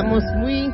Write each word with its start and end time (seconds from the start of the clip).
Estamos 0.00 0.24
muy 0.38 0.72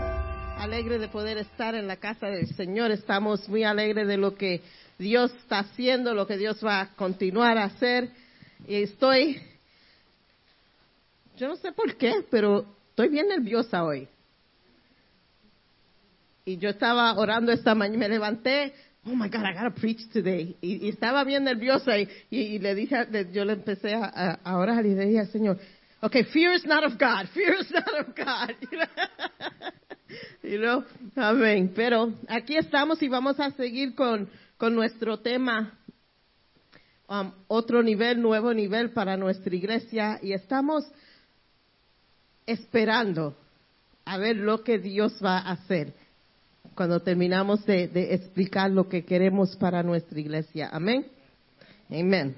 alegres 0.56 1.00
de 1.00 1.08
poder 1.08 1.36
estar 1.38 1.74
en 1.74 1.88
la 1.88 1.96
casa 1.96 2.28
del 2.28 2.46
Señor. 2.54 2.92
Estamos 2.92 3.48
muy 3.48 3.64
alegres 3.64 4.06
de 4.06 4.16
lo 4.16 4.36
que 4.36 4.62
Dios 5.00 5.34
está 5.34 5.58
haciendo, 5.58 6.14
lo 6.14 6.28
que 6.28 6.36
Dios 6.36 6.64
va 6.64 6.80
a 6.80 6.94
continuar 6.94 7.58
a 7.58 7.64
hacer. 7.64 8.08
Y 8.68 8.76
estoy, 8.82 9.42
yo 11.36 11.48
no 11.48 11.56
sé 11.56 11.72
por 11.72 11.96
qué, 11.96 12.24
pero 12.30 12.66
estoy 12.90 13.08
bien 13.08 13.26
nerviosa 13.26 13.82
hoy. 13.82 14.06
Y 16.44 16.58
yo 16.58 16.68
estaba 16.68 17.12
orando 17.14 17.50
esta 17.50 17.74
mañana, 17.74 17.98
me 17.98 18.08
levanté, 18.08 18.74
oh 19.06 19.16
my 19.16 19.28
God, 19.28 19.40
I 19.40 19.54
gotta 19.54 19.74
preach 19.74 20.08
today. 20.12 20.54
Y, 20.60 20.88
estaba 20.88 21.24
bien 21.24 21.42
nerviosa 21.42 21.98
y, 21.98 22.60
le 22.60 22.76
dije, 22.76 22.96
yo 23.32 23.44
le 23.44 23.54
empecé 23.54 23.92
a, 23.92 24.38
a, 24.44 24.56
orar 24.56 24.86
y 24.86 24.94
le 24.94 25.06
dije 25.06 25.18
al 25.18 25.32
Señor, 25.32 25.58
okay, 26.06 26.24
fear 26.32 26.52
is 26.52 26.64
not 26.64 26.84
of 26.84 26.98
God, 26.98 27.28
fear 27.34 27.54
is 27.54 27.70
not 27.70 28.00
of 28.00 28.14
God. 28.14 28.54
you 30.42 30.58
know, 30.58 30.84
amén. 31.16 31.72
Pero 31.74 32.12
aquí 32.28 32.56
estamos 32.56 33.02
y 33.02 33.08
vamos 33.08 33.38
a 33.40 33.50
seguir 33.52 33.94
con, 33.94 34.28
con 34.56 34.74
nuestro 34.74 35.18
tema, 35.18 35.72
um, 37.08 37.32
otro 37.48 37.82
nivel, 37.82 38.20
nuevo 38.22 38.52
nivel 38.54 38.90
para 38.90 39.16
nuestra 39.16 39.54
iglesia 39.54 40.18
y 40.22 40.32
estamos 40.32 40.84
esperando 42.46 43.36
a 44.04 44.18
ver 44.18 44.36
lo 44.36 44.62
que 44.62 44.78
Dios 44.78 45.20
va 45.22 45.38
a 45.38 45.52
hacer 45.52 45.92
cuando 46.76 47.00
terminamos 47.00 47.64
de, 47.66 47.88
de 47.88 48.14
explicar 48.14 48.70
lo 48.70 48.88
que 48.88 49.04
queremos 49.04 49.56
para 49.56 49.82
nuestra 49.82 50.20
iglesia. 50.20 50.68
Amén. 50.70 51.06
Amén. 51.90 52.34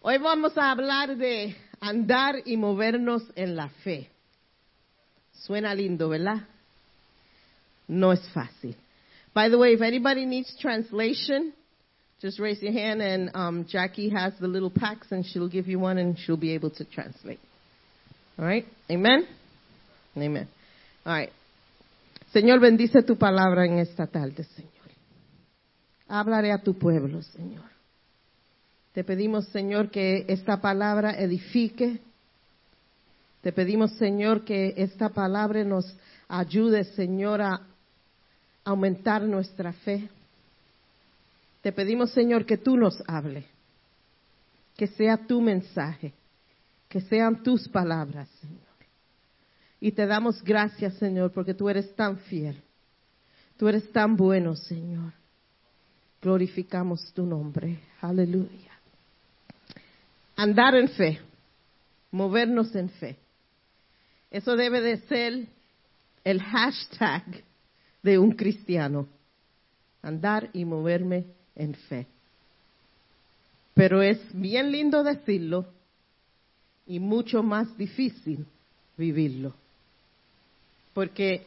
Hoy 0.00 0.18
vamos 0.18 0.56
a 0.56 0.70
hablar 0.70 1.16
de 1.16 1.56
andar 1.84 2.42
y 2.46 2.56
movernos 2.56 3.22
en 3.36 3.56
la 3.56 3.68
fe. 3.68 4.08
Suena 5.32 5.74
lindo, 5.74 6.08
¿verdad? 6.08 6.46
No 7.86 8.12
es 8.12 8.26
fácil. 8.30 8.74
By 9.34 9.50
the 9.50 9.58
way, 9.58 9.74
if 9.74 9.82
anybody 9.82 10.24
needs 10.24 10.56
translation, 10.58 11.52
just 12.22 12.38
raise 12.38 12.62
your 12.62 12.72
hand 12.72 13.02
and 13.02 13.30
um, 13.34 13.66
Jackie 13.68 14.08
has 14.08 14.32
the 14.40 14.48
little 14.48 14.70
packs 14.70 15.12
and 15.12 15.26
she'll 15.26 15.48
give 15.48 15.68
you 15.68 15.78
one 15.78 15.98
and 15.98 16.16
she'll 16.18 16.38
be 16.38 16.52
able 16.54 16.70
to 16.70 16.84
translate. 16.84 17.40
All 18.38 18.46
right? 18.46 18.64
Amen? 18.90 19.26
Amen. 20.16 20.48
All 21.04 21.12
right. 21.12 21.32
Señor, 22.32 22.60
bendice 22.60 23.02
tu 23.02 23.16
palabra 23.16 23.66
en 23.66 23.78
esta 23.78 24.06
tarde, 24.06 24.44
Señor. 24.44 24.70
Háblale 26.08 26.52
a 26.52 26.58
tu 26.58 26.74
pueblo, 26.74 27.22
Señor. 27.22 27.73
Te 28.94 29.02
pedimos, 29.02 29.46
Señor, 29.48 29.90
que 29.90 30.24
esta 30.28 30.60
palabra 30.60 31.18
edifique. 31.18 31.98
Te 33.42 33.52
pedimos, 33.52 33.90
Señor, 33.94 34.44
que 34.44 34.72
esta 34.76 35.08
palabra 35.08 35.64
nos 35.64 35.84
ayude, 36.28 36.84
Señor, 36.84 37.42
a 37.42 37.60
aumentar 38.64 39.22
nuestra 39.22 39.72
fe. 39.72 40.08
Te 41.60 41.72
pedimos, 41.72 42.12
Señor, 42.12 42.46
que 42.46 42.56
tú 42.56 42.76
nos 42.76 43.02
hable, 43.08 43.44
que 44.76 44.86
sea 44.86 45.16
tu 45.16 45.40
mensaje, 45.40 46.12
que 46.88 47.00
sean 47.00 47.42
tus 47.42 47.68
palabras, 47.68 48.28
Señor. 48.40 48.60
Y 49.80 49.90
te 49.90 50.06
damos 50.06 50.40
gracias, 50.42 50.94
Señor, 50.94 51.32
porque 51.32 51.52
tú 51.52 51.68
eres 51.68 51.92
tan 51.96 52.18
fiel. 52.18 52.62
Tú 53.56 53.68
eres 53.68 53.90
tan 53.90 54.16
bueno, 54.16 54.54
Señor. 54.54 55.12
Glorificamos 56.22 57.12
tu 57.12 57.26
nombre. 57.26 57.80
Aleluya. 58.00 58.73
Andar 60.36 60.74
en 60.74 60.88
fe, 60.88 61.20
movernos 62.10 62.74
en 62.74 62.90
fe. 62.90 63.16
Eso 64.30 64.56
debe 64.56 64.80
de 64.80 64.98
ser 65.06 65.46
el 66.24 66.42
hashtag 66.42 67.22
de 68.02 68.18
un 68.18 68.32
cristiano. 68.32 69.06
Andar 70.02 70.50
y 70.52 70.64
moverme 70.64 71.24
en 71.54 71.74
fe. 71.74 72.06
Pero 73.74 74.02
es 74.02 74.18
bien 74.32 74.70
lindo 74.70 75.02
decirlo 75.02 75.66
y 76.86 76.98
mucho 76.98 77.42
más 77.42 77.76
difícil 77.76 78.46
vivirlo. 78.96 79.54
Porque 80.92 81.46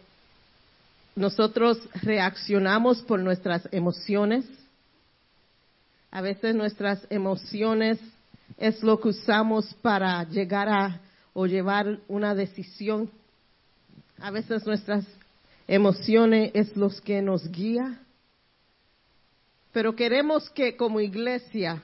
nosotros 1.15 1.79
reaccionamos 2.01 3.01
por 3.03 3.19
nuestras 3.19 3.67
emociones. 3.71 4.45
A 6.11 6.21
veces 6.21 6.55
nuestras 6.55 7.05
emociones 7.09 7.99
es 8.57 8.81
lo 8.81 8.99
que 8.99 9.09
usamos 9.09 9.73
para 9.81 10.23
llegar 10.23 10.67
a 10.67 11.01
o 11.33 11.45
llevar 11.45 11.99
una 12.07 12.33
decisión. 12.33 13.11
A 14.19 14.31
veces 14.31 14.65
nuestras 14.65 15.05
emociones 15.67 16.51
es 16.55 16.75
los 16.75 16.99
que 17.01 17.21
nos 17.21 17.51
guía. 17.51 17.99
Pero 19.71 19.95
queremos 19.95 20.49
que 20.49 20.75
como 20.75 20.99
iglesia 20.99 21.83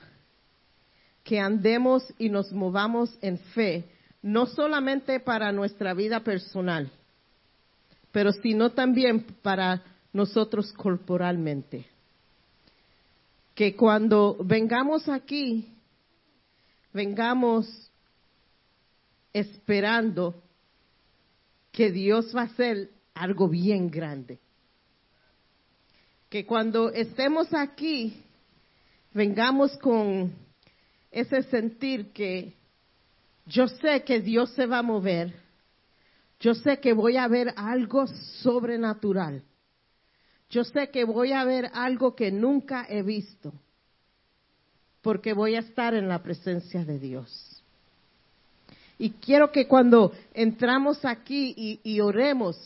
que 1.22 1.38
andemos 1.38 2.02
y 2.18 2.28
nos 2.28 2.52
movamos 2.52 3.16
en 3.22 3.38
fe, 3.38 3.84
no 4.20 4.46
solamente 4.46 5.20
para 5.20 5.52
nuestra 5.52 5.94
vida 5.94 6.20
personal, 6.20 6.90
pero 8.10 8.32
sino 8.32 8.70
también 8.70 9.24
para 9.42 9.82
nosotros 10.12 10.72
corporalmente. 10.72 11.86
Que 13.54 13.76
cuando 13.76 14.36
vengamos 14.40 15.08
aquí, 15.08 15.73
vengamos 16.94 17.66
esperando 19.32 20.40
que 21.72 21.90
Dios 21.90 22.32
va 22.34 22.42
a 22.42 22.44
hacer 22.44 22.88
algo 23.14 23.48
bien 23.48 23.90
grande. 23.90 24.38
Que 26.30 26.46
cuando 26.46 26.90
estemos 26.90 27.52
aquí, 27.52 28.22
vengamos 29.12 29.76
con 29.78 30.32
ese 31.10 31.42
sentir 31.42 32.12
que 32.12 32.54
yo 33.46 33.66
sé 33.66 34.04
que 34.04 34.20
Dios 34.20 34.50
se 34.54 34.66
va 34.66 34.78
a 34.78 34.82
mover, 34.82 35.34
yo 36.38 36.54
sé 36.54 36.78
que 36.78 36.92
voy 36.92 37.16
a 37.16 37.26
ver 37.28 37.52
algo 37.56 38.06
sobrenatural, 38.42 39.42
yo 40.48 40.64
sé 40.64 40.90
que 40.90 41.04
voy 41.04 41.32
a 41.32 41.44
ver 41.44 41.70
algo 41.74 42.14
que 42.14 42.30
nunca 42.30 42.86
he 42.88 43.02
visto, 43.02 43.52
porque 45.04 45.34
voy 45.34 45.54
a 45.54 45.58
estar 45.58 45.92
en 45.92 46.08
la 46.08 46.22
presencia 46.22 46.82
de 46.82 46.98
Dios. 46.98 47.62
Y 48.98 49.10
quiero 49.10 49.52
que 49.52 49.68
cuando 49.68 50.12
entramos 50.32 51.04
aquí 51.04 51.54
y, 51.84 52.00
oremos, 52.00 52.56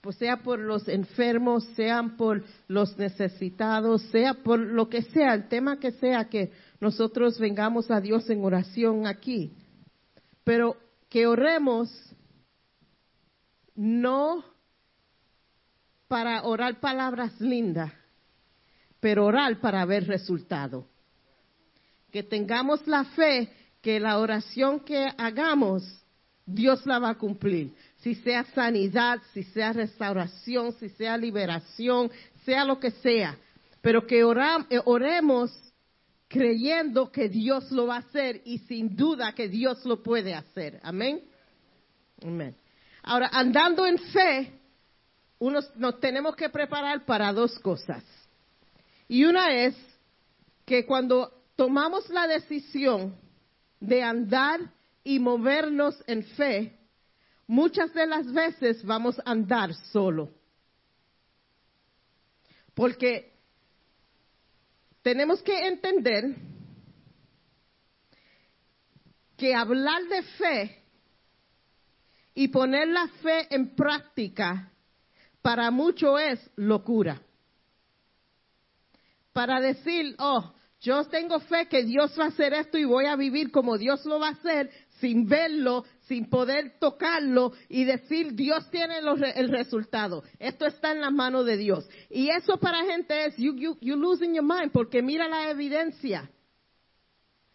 pues 0.00 0.14
sea 0.16 0.36
por 0.36 0.60
los 0.60 0.86
enfermos, 0.86 1.64
sean 1.74 2.16
por 2.16 2.44
los 2.68 2.96
necesitados, 2.96 4.02
sea 4.12 4.34
por 4.34 4.60
lo 4.60 4.88
que 4.88 5.02
sea, 5.02 5.34
el 5.34 5.48
tema 5.48 5.80
que 5.80 5.90
sea, 5.90 6.28
que 6.28 6.52
nosotros 6.78 7.40
vengamos 7.40 7.90
a 7.90 8.00
Dios 8.00 8.30
en 8.30 8.44
oración 8.44 9.08
aquí. 9.08 9.52
Pero 10.44 10.76
que 11.08 11.26
oremos 11.26 11.90
no 13.74 14.44
para 16.06 16.44
orar 16.44 16.78
palabras 16.78 17.40
lindas, 17.40 17.92
pero 19.00 19.26
orar 19.26 19.60
para 19.60 19.84
ver 19.86 20.06
resultado. 20.06 20.89
Que 22.10 22.22
tengamos 22.22 22.86
la 22.86 23.04
fe 23.04 23.52
que 23.80 23.98
la 23.98 24.18
oración 24.18 24.80
que 24.80 25.08
hagamos, 25.16 25.82
Dios 26.44 26.84
la 26.86 26.98
va 26.98 27.10
a 27.10 27.18
cumplir 27.18 27.72
si 28.02 28.14
sea 28.14 28.44
sanidad, 28.54 29.20
si 29.32 29.42
sea 29.44 29.72
restauración, 29.72 30.72
si 30.72 30.88
sea 30.90 31.16
liberación, 31.16 32.10
sea 32.44 32.64
lo 32.64 32.80
que 32.80 32.90
sea, 32.90 33.36
pero 33.82 34.06
que 34.06 34.20
eh, 34.20 34.80
oremos 34.84 35.52
creyendo 36.28 37.10
que 37.10 37.28
Dios 37.28 37.70
lo 37.70 37.88
va 37.88 37.96
a 37.96 37.98
hacer 37.98 38.40
y 38.44 38.58
sin 38.58 38.96
duda 38.96 39.34
que 39.34 39.48
Dios 39.48 39.84
lo 39.84 40.02
puede 40.02 40.34
hacer. 40.34 40.80
Amén. 40.82 41.22
Amén. 42.22 42.54
Ahora, 43.02 43.28
andando 43.32 43.86
en 43.86 43.98
fe, 43.98 44.52
nos 45.40 46.00
tenemos 46.00 46.36
que 46.36 46.48
preparar 46.48 47.04
para 47.04 47.32
dos 47.32 47.58
cosas. 47.58 48.04
Y 49.08 49.24
una 49.24 49.52
es 49.52 49.74
que 50.64 50.86
cuando 50.86 51.39
tomamos 51.60 52.08
la 52.08 52.26
decisión 52.26 53.14
de 53.80 54.02
andar 54.02 54.60
y 55.04 55.18
movernos 55.18 56.02
en 56.06 56.22
fe, 56.22 56.74
muchas 57.46 57.92
de 57.92 58.06
las 58.06 58.32
veces 58.32 58.82
vamos 58.82 59.18
a 59.18 59.30
andar 59.30 59.74
solo. 59.92 60.30
Porque 62.72 63.34
tenemos 65.02 65.42
que 65.42 65.68
entender 65.68 66.34
que 69.36 69.54
hablar 69.54 70.02
de 70.04 70.22
fe 70.22 70.82
y 72.32 72.48
poner 72.48 72.88
la 72.88 73.06
fe 73.22 73.54
en 73.54 73.76
práctica 73.76 74.72
para 75.42 75.70
muchos 75.70 76.18
es 76.22 76.50
locura. 76.56 77.20
Para 79.34 79.60
decir, 79.60 80.16
oh, 80.18 80.54
Yo 80.80 81.04
tengo 81.04 81.40
fe 81.40 81.66
que 81.68 81.84
Dios 81.84 82.18
va 82.18 82.24
a 82.24 82.28
hacer 82.28 82.54
esto 82.54 82.78
y 82.78 82.84
voy 82.84 83.04
a 83.04 83.14
vivir 83.14 83.50
como 83.50 83.76
Dios 83.76 84.04
lo 84.06 84.18
va 84.18 84.28
a 84.28 84.32
hacer 84.32 84.70
sin 84.98 85.26
verlo, 85.28 85.84
sin 86.06 86.28
poder 86.30 86.78
tocarlo 86.78 87.52
y 87.68 87.84
decir 87.84 88.34
Dios 88.34 88.70
tiene 88.70 89.02
los, 89.02 89.20
el 89.20 89.50
resultado. 89.50 90.22
Esto 90.38 90.66
está 90.66 90.92
en 90.92 91.02
la 91.02 91.10
mano 91.10 91.44
de 91.44 91.58
Dios. 91.58 91.88
Y 92.08 92.30
eso 92.30 92.58
para 92.58 92.84
gente 92.84 93.26
es 93.26 93.36
you, 93.36 93.54
you, 93.56 93.76
you 93.80 93.96
losing 93.96 94.34
your 94.34 94.44
mind 94.44 94.72
porque 94.72 95.02
mira 95.02 95.28
la 95.28 95.50
evidencia. 95.50 96.30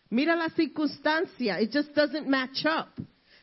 Mira 0.09 0.35
la 0.35 0.49
circunstancia. 0.49 1.59
It 1.59 1.73
just 1.73 1.95
doesn't 1.95 2.27
match 2.27 2.63
up. 2.65 2.89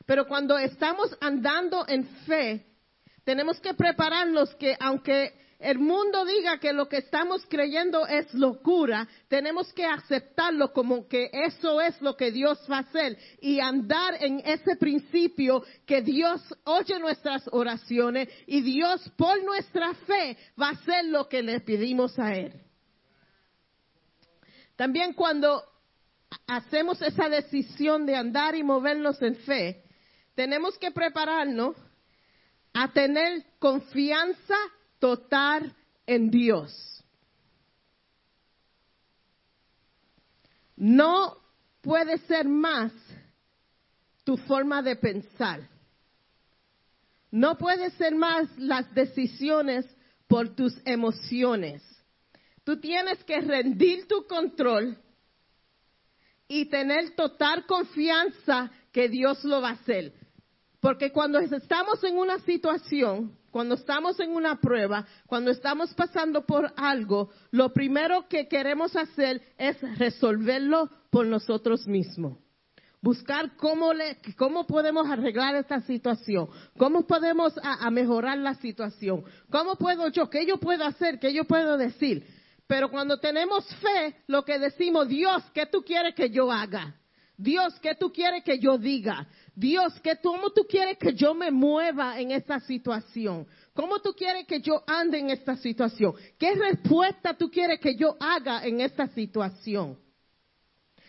Pero 0.06 0.26
cuando 0.26 0.58
estamos 0.58 1.16
andando 1.20 1.84
en 1.88 2.04
fe, 2.26 2.64
tenemos 3.24 3.60
que 3.60 3.74
prepararnos 3.74 4.54
que 4.54 4.76
aunque 4.78 5.41
el 5.62 5.78
mundo 5.78 6.24
diga 6.24 6.58
que 6.58 6.72
lo 6.72 6.88
que 6.88 6.98
estamos 6.98 7.46
creyendo 7.48 8.04
es 8.06 8.34
locura, 8.34 9.06
tenemos 9.28 9.72
que 9.72 9.84
aceptarlo 9.84 10.72
como 10.72 11.06
que 11.06 11.30
eso 11.32 11.80
es 11.80 12.00
lo 12.02 12.16
que 12.16 12.32
Dios 12.32 12.58
va 12.70 12.78
a 12.78 12.80
hacer 12.80 13.16
y 13.40 13.60
andar 13.60 14.16
en 14.20 14.42
ese 14.44 14.74
principio 14.76 15.64
que 15.86 16.02
Dios 16.02 16.42
oye 16.64 16.98
nuestras 16.98 17.48
oraciones 17.52 18.28
y 18.46 18.60
Dios 18.60 19.08
por 19.16 19.42
nuestra 19.44 19.94
fe 19.94 20.36
va 20.60 20.68
a 20.68 20.72
hacer 20.72 21.04
lo 21.04 21.28
que 21.28 21.42
le 21.42 21.60
pedimos 21.60 22.18
a 22.18 22.34
Él. 22.34 22.52
También 24.74 25.12
cuando 25.12 25.62
hacemos 26.48 27.00
esa 27.02 27.28
decisión 27.28 28.04
de 28.04 28.16
andar 28.16 28.56
y 28.56 28.64
movernos 28.64 29.22
en 29.22 29.36
fe, 29.36 29.84
tenemos 30.34 30.76
que 30.76 30.90
prepararnos 30.90 31.76
a 32.74 32.92
tener 32.92 33.44
confianza 33.60 34.56
total 35.02 35.74
en 36.06 36.30
Dios. 36.30 37.04
No 40.76 41.38
puede 41.80 42.18
ser 42.18 42.46
más 42.46 42.92
tu 44.22 44.36
forma 44.36 44.80
de 44.80 44.94
pensar. 44.94 45.68
No 47.32 47.58
puede 47.58 47.90
ser 47.90 48.14
más 48.14 48.48
las 48.56 48.94
decisiones 48.94 49.84
por 50.28 50.54
tus 50.54 50.80
emociones. 50.84 51.82
Tú 52.62 52.78
tienes 52.78 53.24
que 53.24 53.40
rendir 53.40 54.06
tu 54.06 54.24
control 54.28 54.96
y 56.46 56.66
tener 56.66 57.16
total 57.16 57.66
confianza 57.66 58.70
que 58.92 59.08
Dios 59.08 59.42
lo 59.42 59.60
va 59.60 59.70
a 59.70 59.72
hacer. 59.72 60.12
Porque 60.78 61.10
cuando 61.10 61.40
estamos 61.40 62.04
en 62.04 62.18
una 62.18 62.38
situación, 62.38 63.36
cuando 63.52 63.74
estamos 63.74 64.18
en 64.18 64.30
una 64.30 64.58
prueba, 64.58 65.06
cuando 65.26 65.50
estamos 65.50 65.92
pasando 65.92 66.44
por 66.46 66.72
algo, 66.74 67.30
lo 67.50 67.72
primero 67.72 68.26
que 68.26 68.48
queremos 68.48 68.96
hacer 68.96 69.42
es 69.58 69.76
resolverlo 69.98 70.88
por 71.10 71.26
nosotros 71.26 71.86
mismos. 71.86 72.38
Buscar 73.02 73.56
cómo, 73.56 73.92
le, 73.92 74.16
cómo 74.38 74.66
podemos 74.66 75.06
arreglar 75.08 75.54
esta 75.56 75.82
situación, 75.82 76.48
cómo 76.78 77.06
podemos 77.06 77.52
mejorar 77.90 78.38
la 78.38 78.54
situación, 78.54 79.22
cómo 79.50 79.76
puedo 79.76 80.08
yo, 80.08 80.30
qué 80.30 80.46
yo 80.46 80.56
puedo 80.56 80.84
hacer, 80.84 81.18
qué 81.18 81.34
yo 81.34 81.44
puedo 81.44 81.76
decir. 81.76 82.26
Pero 82.66 82.90
cuando 82.90 83.18
tenemos 83.18 83.66
fe, 83.76 84.16
lo 84.28 84.44
que 84.46 84.58
decimos, 84.58 85.08
Dios, 85.08 85.42
¿qué 85.52 85.66
tú 85.66 85.82
quieres 85.82 86.14
que 86.14 86.30
yo 86.30 86.50
haga? 86.50 86.96
Dios, 87.36 87.74
¿qué 87.80 87.94
tú 87.96 88.12
quieres 88.12 88.44
que 88.44 88.58
yo 88.58 88.78
diga? 88.78 89.26
Dios, 89.54 89.92
¿qué, 90.02 90.16
¿cómo 90.22 90.50
tú 90.50 90.62
quieres 90.68 90.96
que 90.98 91.14
yo 91.14 91.34
me 91.34 91.50
mueva 91.50 92.18
en 92.18 92.30
esta 92.30 92.58
situación? 92.60 93.46
¿Cómo 93.74 94.00
tú 94.00 94.14
quieres 94.14 94.46
que 94.46 94.60
yo 94.60 94.82
ande 94.86 95.18
en 95.18 95.30
esta 95.30 95.56
situación? 95.56 96.14
¿Qué 96.38 96.54
respuesta 96.54 97.34
tú 97.34 97.50
quieres 97.50 97.78
que 97.80 97.94
yo 97.94 98.16
haga 98.18 98.64
en 98.64 98.80
esta 98.80 99.06
situación? 99.08 99.98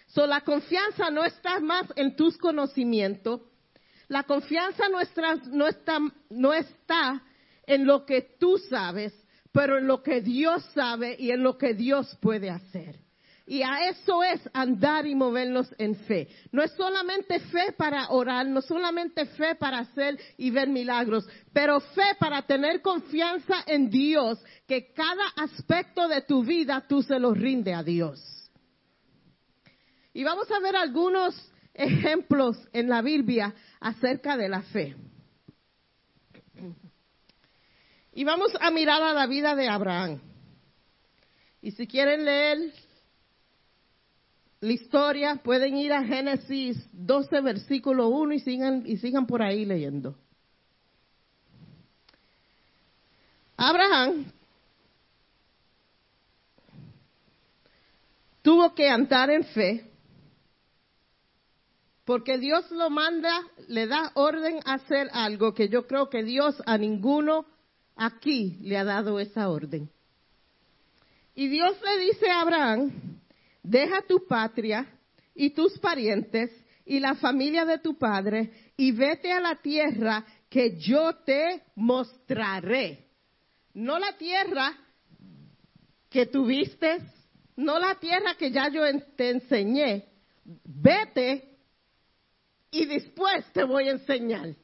So, 0.07 0.28
la 0.28 0.42
confianza 0.42 1.10
no 1.10 1.24
está 1.24 1.60
más 1.60 1.88
en 1.95 2.16
tus 2.16 2.38
conocimientos. 2.38 3.42
La 4.07 4.24
confianza 4.24 4.84
está, 5.01 6.00
no 6.30 6.54
está 6.54 7.24
en 7.66 7.86
lo 7.86 8.06
que 8.06 8.22
tú 8.40 8.57
sabes, 8.69 9.13
pero 9.51 9.78
en 9.78 9.88
lo 9.88 10.04
que 10.04 10.22
Dios 10.22 10.63
sabe 10.74 11.16
y 11.18 11.31
en 11.31 11.42
lo 11.42 11.57
que 11.57 11.74
Dios 11.74 12.16
puede 12.22 12.50
hacer. 12.50 13.02
Y 13.45 13.62
a 13.62 13.90
eso 13.90 14.24
es 14.24 14.40
andar 14.54 15.06
y 15.06 15.16
movernos 15.16 15.68
en 15.78 15.95
fe. 15.95 16.30
No 16.51 16.63
es 16.63 16.72
solamente 16.72 17.40
fe 17.40 17.74
para 17.78 18.10
orar, 18.10 18.48
no 18.48 18.62
solamente 18.62 19.25
fe 19.25 19.56
para 19.56 19.80
hacer 19.80 20.18
y 20.38 20.50
ver 20.50 20.69
milagros, 20.69 21.28
pero 21.51 21.81
fe 21.81 22.16
para 22.19 22.44
tener 22.44 22.81
confianza 22.81 23.63
en 23.68 23.90
Dios, 23.90 24.40
que 24.66 24.94
cada 24.94 25.28
aspecto 25.36 26.07
de 26.07 26.22
tu 26.22 26.44
vida 26.44 26.86
tú 26.88 27.01
se 27.01 27.19
lo 27.19 27.34
rinde 27.34 27.74
a 27.74 27.84
Dios. 27.84 28.22
Y 30.13 30.24
vamos 30.24 30.50
a 30.50 30.60
ver 30.60 30.78
algunos 30.78 31.36
ejemplos 31.74 32.57
en 32.72 32.88
la 32.88 33.01
Biblia 33.01 33.54
acerca 33.81 34.38
de 34.38 34.48
la 34.48 34.62
fe. 34.62 34.95
Y 38.13 38.24
vamos 38.24 38.51
a 38.62 38.72
mirar 38.72 39.01
a 39.01 39.12
la 39.12 39.28
vida 39.28 39.54
de 39.56 39.68
Abraham. 39.68 40.22
Y 41.62 41.72
si 41.72 41.88
quieren 41.88 42.24
leer 42.24 42.74
la 44.63 44.71
historia, 44.71 45.36
pueden 45.44 45.75
ir 45.75 45.92
a 45.92 46.06
Génesis 46.06 46.77
12, 46.94 47.42
versículo 47.42 48.07
1 48.07 48.36
y 48.36 48.39
sigan, 48.39 48.83
y 48.86 48.95
sigan 48.95 49.27
por 49.27 49.42
ahí 49.42 49.65
leyendo. 49.65 50.15
Abraham 53.57 54.31
tuvo 58.42 58.74
que 58.74 58.88
andar 58.88 59.31
en 59.31 59.44
fe 59.44 59.92
porque 62.06 62.38
Dios 62.38 62.71
lo 62.71 62.89
manda, 62.89 63.42
le 63.68 63.86
da 63.86 64.12
orden 64.16 64.62
a 64.63 64.75
hacer 64.75 65.09
algo 65.12 65.54
que 65.54 65.68
yo 65.68 65.88
creo 65.88 66.09
que 66.09 66.24
Dios 66.24 66.56
a 66.66 66.77
ninguno 66.77 67.45
aquí 67.98 68.59
le 68.62 68.77
ha 68.77 68.86
dado 68.86 69.19
esa 69.19 69.50
orden. 69.50 69.89
Y 71.36 71.50
Dios 71.50 71.75
le 71.81 72.06
dice 72.06 72.30
a 72.30 72.42
Abraham, 72.42 73.12
deja 73.63 74.01
tu 74.01 74.27
patria 74.27 74.86
y 75.33 75.51
tus 75.51 75.80
parientes 75.80 76.51
y 76.86 77.00
la 77.00 77.15
familia 77.15 77.65
de 77.65 77.80
tu 77.80 77.98
padre 77.98 78.51
y 78.75 78.92
vete 78.92 79.31
a 79.31 79.39
la 79.39 79.56
tierra 79.56 80.25
que 80.50 80.77
yo 80.77 81.15
te 81.25 81.63
mostraré. 81.75 83.07
No 83.74 83.98
la 83.98 84.15
tierra 84.18 84.77
que 86.10 86.27
tuviste, 86.27 87.00
no 87.56 87.80
la 87.80 87.95
tierra 87.95 88.36
que 88.36 88.51
ya 88.51 88.69
yo 88.69 88.83
te 89.15 89.31
enseñé. 89.31 90.09
Vete 90.44 91.57
y 92.69 92.86
después 92.86 93.45
te 93.54 93.64
voy 93.64 93.87
a 93.87 93.92
enseñar. 93.94 94.56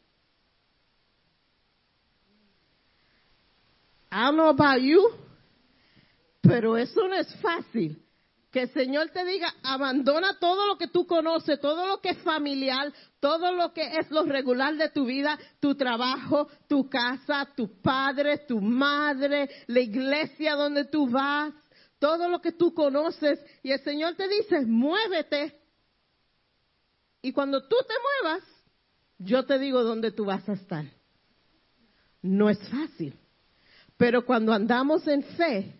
I 4.12 4.24
don't 4.26 4.38
know 4.38 4.50
about 4.50 4.82
you, 4.82 5.08
pero 6.42 6.76
eso 6.76 7.08
no 7.08 7.16
es 7.16 7.34
fácil. 7.36 8.04
Que 8.52 8.64
el 8.64 8.74
Señor 8.74 9.10
te 9.10 9.24
diga, 9.26 9.54
abandona 9.62 10.40
todo 10.40 10.66
lo 10.66 10.78
que 10.78 10.88
tú 10.88 11.06
conoces, 11.06 11.60
todo 11.60 11.86
lo 11.86 12.02
que 12.02 12.10
es 12.10 12.18
familiar, 12.20 12.92
todo 13.20 13.52
lo 13.52 13.74
que 13.74 13.98
es 14.00 14.10
lo 14.10 14.24
regular 14.24 14.76
de 14.76 14.90
tu 14.90 15.06
vida, 15.06 15.38
tu 15.60 15.76
trabajo, 15.76 16.48
tu 16.68 16.90
casa, 16.90 17.48
tu 17.56 17.80
padre, 17.82 18.40
tu 18.48 18.60
madre, 18.60 19.50
la 19.68 19.80
iglesia 19.80 20.56
donde 20.56 20.86
tú 20.86 21.08
vas, 21.08 21.54
todo 22.00 22.28
lo 22.28 22.42
que 22.42 22.52
tú 22.52 22.74
conoces. 22.74 23.40
Y 23.62 23.72
el 23.72 23.82
Señor 23.82 24.16
te 24.16 24.28
dice, 24.28 24.66
muévete. 24.66 25.56
Y 27.22 27.32
cuando 27.32 27.62
tú 27.68 27.76
te 27.88 27.94
muevas, 28.24 28.44
yo 29.20 29.46
te 29.46 29.60
digo 29.60 29.84
dónde 29.84 30.12
tú 30.12 30.26
vas 30.26 30.48
a 30.50 30.54
estar. 30.54 30.86
No 32.24 32.50
es 32.50 32.58
fácil. 32.70 33.14
Pero 33.98 34.26
cuando 34.26 34.54
andamos 34.54 35.08
en 35.08 35.24
fe, 35.24 35.79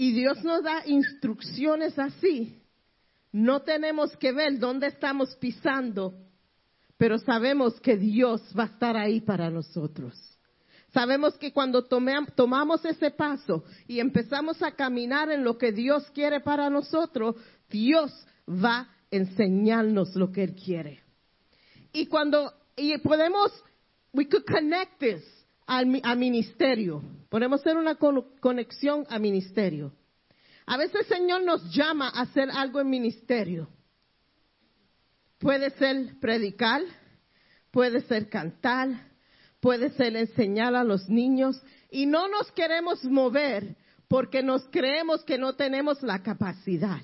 y 0.00 0.12
Dios 0.12 0.42
nos 0.44 0.62
da 0.62 0.86
instrucciones 0.86 1.98
así, 1.98 2.62
no 3.32 3.62
tenemos 3.62 4.16
que 4.16 4.30
ver 4.32 4.60
dónde 4.60 4.86
estamos 4.86 5.34
pisando, 5.36 6.14
pero 6.96 7.18
sabemos 7.18 7.78
que 7.80 7.96
Dios 7.96 8.40
va 8.56 8.62
a 8.62 8.66
estar 8.66 8.96
ahí 8.96 9.20
para 9.20 9.50
nosotros. 9.50 10.14
Sabemos 10.94 11.36
que 11.36 11.52
cuando 11.52 11.84
tomamos 11.84 12.84
ese 12.84 13.10
paso 13.10 13.64
y 13.88 13.98
empezamos 13.98 14.62
a 14.62 14.70
caminar 14.70 15.32
en 15.32 15.42
lo 15.42 15.58
que 15.58 15.72
Dios 15.72 16.08
quiere 16.12 16.40
para 16.40 16.70
nosotros, 16.70 17.34
Dios 17.68 18.12
va 18.48 18.78
a 18.78 18.88
enseñarnos 19.10 20.14
lo 20.14 20.30
que 20.30 20.44
Él 20.44 20.54
quiere. 20.54 21.02
Y 21.92 22.06
podemos, 22.98 23.52
we 24.14 24.28
could 24.28 24.44
connect 24.44 25.00
this 25.00 25.37
al 25.68 26.16
ministerio. 26.16 27.02
Podemos 27.28 27.60
hacer 27.60 27.76
una 27.76 27.96
conexión 27.96 29.04
a 29.10 29.18
ministerio. 29.18 29.92
A 30.66 30.76
veces 30.76 31.02
el 31.02 31.16
Señor 31.16 31.42
nos 31.42 31.72
llama 31.74 32.08
a 32.08 32.22
hacer 32.22 32.50
algo 32.50 32.80
en 32.80 32.90
ministerio. 32.90 33.68
Puede 35.38 35.70
ser 35.70 36.18
predicar, 36.20 36.82
puede 37.70 38.00
ser 38.02 38.28
cantar, 38.28 38.88
puede 39.60 39.90
ser 39.90 40.16
enseñar 40.16 40.74
a 40.74 40.84
los 40.84 41.08
niños 41.08 41.62
y 41.90 42.06
no 42.06 42.28
nos 42.28 42.50
queremos 42.52 43.04
mover 43.04 43.76
porque 44.08 44.42
nos 44.42 44.66
creemos 44.70 45.22
que 45.24 45.38
no 45.38 45.54
tenemos 45.54 46.02
la 46.02 46.22
capacidad. 46.22 47.02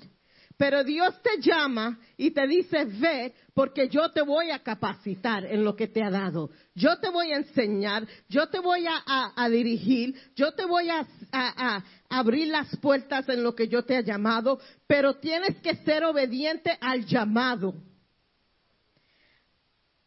Pero 0.56 0.84
Dios 0.84 1.20
te 1.20 1.40
llama 1.40 1.98
y 2.16 2.30
te 2.30 2.46
dice, 2.46 2.84
ve, 2.84 3.34
porque 3.54 3.88
yo 3.88 4.10
te 4.10 4.22
voy 4.22 4.52
a 4.52 4.60
capacitar 4.60 5.44
en 5.44 5.64
lo 5.64 5.74
que 5.74 5.88
te 5.88 6.02
ha 6.02 6.10
dado. 6.10 6.50
Yo 6.76 6.96
te 7.00 7.08
voy 7.08 7.32
a 7.32 7.38
enseñar, 7.38 8.06
yo 8.28 8.48
te 8.48 8.60
voy 8.60 8.86
a, 8.86 9.48
dirigir, 9.48 10.14
yo 10.36 10.52
te 10.52 10.64
voy 10.64 10.88
a, 10.90 11.84
abrir 12.08 12.48
las 12.48 12.76
puertas 12.76 13.28
en 13.28 13.42
lo 13.42 13.56
que 13.56 13.66
yo 13.66 13.84
te 13.84 13.98
he 13.98 14.04
llamado, 14.04 14.60
pero 14.86 15.14
tienes 15.14 15.56
que 15.56 15.74
ser 15.76 16.04
obediente 16.04 16.76
al 16.80 17.04
llamado. 17.04 17.74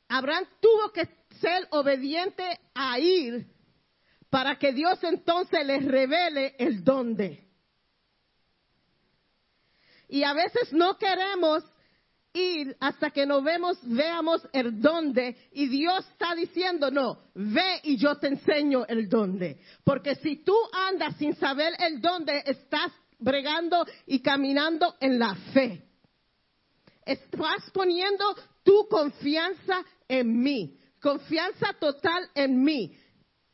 Abraham 0.07 0.45
tuvo 0.61 0.93
que 0.93 1.09
ser 1.41 1.67
obediente 1.71 2.43
a 2.73 2.97
ir 2.99 3.45
para 4.29 4.57
que 4.57 4.71
Dios 4.71 5.03
entonces 5.03 5.65
les 5.65 5.83
revele 5.83 6.55
el 6.57 6.85
dónde. 6.85 7.46
Y 10.07 10.23
a 10.23 10.33
veces 10.33 10.71
no 10.73 10.97
queremos 10.97 11.63
ir 12.33 12.75
hasta 12.79 13.09
que 13.11 13.25
nos 13.25 13.43
vemos, 13.43 13.77
veamos 13.83 14.47
el 14.53 14.79
dónde. 14.81 15.35
Y 15.51 15.67
Dios 15.67 16.05
está 16.09 16.35
diciendo, 16.35 16.91
no, 16.91 17.19
ve 17.33 17.81
y 17.83 17.97
yo 17.97 18.15
te 18.17 18.27
enseño 18.27 18.85
el 18.87 19.09
dónde. 19.09 19.59
Porque 19.83 20.15
si 20.15 20.37
tú 20.37 20.55
andas 20.71 21.15
sin 21.17 21.35
saber 21.35 21.73
el 21.79 22.01
dónde, 22.01 22.43
estás 22.45 22.91
bregando 23.19 23.85
y 24.05 24.19
caminando 24.21 24.95
en 24.99 25.19
la 25.19 25.35
fe. 25.53 25.83
Estás 27.05 27.69
poniendo 27.73 28.35
tu 28.63 28.87
confianza 28.89 29.83
en 30.07 30.41
mí, 30.41 30.77
confianza 31.01 31.73
total 31.79 32.29
en 32.35 32.61
mí. 32.63 32.93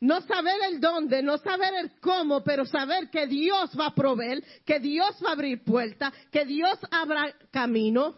No 0.03 0.19
saber 0.19 0.55
el 0.69 0.81
dónde, 0.81 1.23
no 1.23 1.37
saber 1.37 1.75
el 1.75 1.97
cómo, 2.01 2.43
pero 2.43 2.65
saber 2.65 3.09
que 3.09 3.25
Dios 3.25 3.71
va 3.79 3.85
a 3.85 3.95
proveer, 3.95 4.43
que 4.65 4.77
Dios 4.81 5.15
va 5.23 5.29
a 5.29 5.31
abrir 5.31 5.63
puertas, 5.63 6.13
que 6.29 6.43
Dios 6.43 6.77
abra 6.91 7.33
camino 7.51 8.13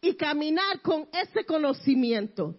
y 0.00 0.16
caminar 0.16 0.80
con 0.82 1.08
ese 1.12 1.44
conocimiento. 1.46 2.56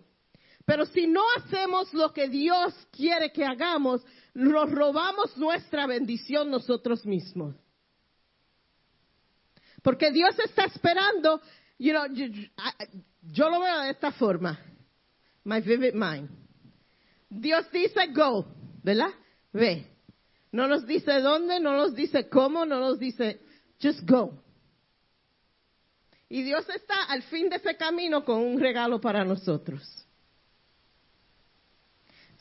Pero 0.63 0.85
si 0.85 1.07
no 1.07 1.21
hacemos 1.35 1.93
lo 1.93 2.13
que 2.13 2.29
Dios 2.29 2.73
quiere 2.89 3.33
que 3.33 3.43
hagamos, 3.43 4.01
nos 4.33 4.71
robamos 4.71 5.35
nuestra 5.35 5.87
bendición 5.87 6.49
nosotros 6.49 7.05
mismos. 7.05 7.53
Porque 9.83 10.13
Dios 10.13 10.39
está 10.39 10.63
esperando, 10.63 11.41
you 11.77 11.91
know, 11.91 12.05
yo, 12.13 12.27
yo 13.23 13.49
lo 13.49 13.59
veo 13.59 13.81
de 13.81 13.91
esta 13.91 14.13
forma, 14.13 14.57
my 15.43 15.59
vivid 15.59 15.93
mind. 15.93 16.46
Dios 17.29 17.69
dice 17.71 18.07
go, 18.13 18.45
¿verdad? 18.83 19.11
Ve. 19.53 19.87
No 20.51 20.67
nos 20.67 20.85
dice 20.87 21.19
dónde, 21.19 21.59
no 21.59 21.75
nos 21.75 21.93
dice 21.93 22.29
cómo, 22.29 22.65
no 22.65 22.79
nos 22.79 22.99
dice 22.99 23.39
just 23.81 24.09
go. 24.09 24.41
Y 26.29 26.43
Dios 26.43 26.67
está 26.69 27.03
al 27.03 27.23
fin 27.23 27.49
de 27.49 27.57
ese 27.57 27.75
camino 27.77 28.25
con 28.25 28.41
un 28.41 28.59
regalo 28.59 28.99
para 28.99 29.23
nosotros. 29.23 29.81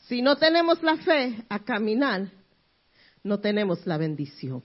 Si 0.07 0.21
no 0.21 0.37
tenemos 0.37 0.81
la 0.83 0.97
fe 0.97 1.45
a 1.49 1.59
caminar, 1.63 2.31
no 3.23 3.39
tenemos 3.39 3.85
la 3.85 3.97
bendición. 3.97 4.63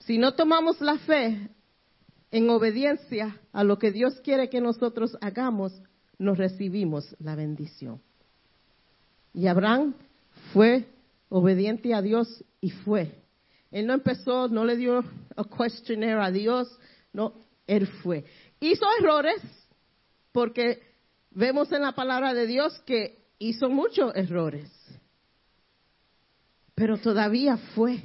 Si 0.00 0.18
no 0.18 0.34
tomamos 0.34 0.80
la 0.80 0.98
fe 0.98 1.48
en 2.32 2.50
obediencia 2.50 3.40
a 3.52 3.62
lo 3.62 3.78
que 3.78 3.92
Dios 3.92 4.20
quiere 4.22 4.48
que 4.48 4.60
nosotros 4.60 5.16
hagamos, 5.20 5.72
nos 6.20 6.36
recibimos 6.36 7.16
la 7.18 7.34
bendición. 7.34 8.00
Y 9.32 9.46
Abraham 9.46 9.94
fue 10.52 10.86
obediente 11.30 11.94
a 11.94 12.02
Dios 12.02 12.44
y 12.60 12.70
fue. 12.70 13.14
Él 13.70 13.86
no 13.86 13.94
empezó, 13.94 14.46
no 14.48 14.66
le 14.66 14.76
dio 14.76 15.02
a 15.34 15.44
questionnaire 15.44 16.20
a 16.20 16.30
Dios, 16.30 16.68
no, 17.14 17.32
él 17.66 17.86
fue. 17.86 18.24
Hizo 18.60 18.84
errores 19.00 19.40
porque 20.30 20.82
vemos 21.30 21.72
en 21.72 21.82
la 21.82 21.92
palabra 21.92 22.34
de 22.34 22.46
Dios 22.46 22.78
que 22.84 23.24
hizo 23.38 23.70
muchos 23.70 24.14
errores. 24.14 24.70
Pero 26.74 26.98
todavía 26.98 27.56
fue. 27.74 28.02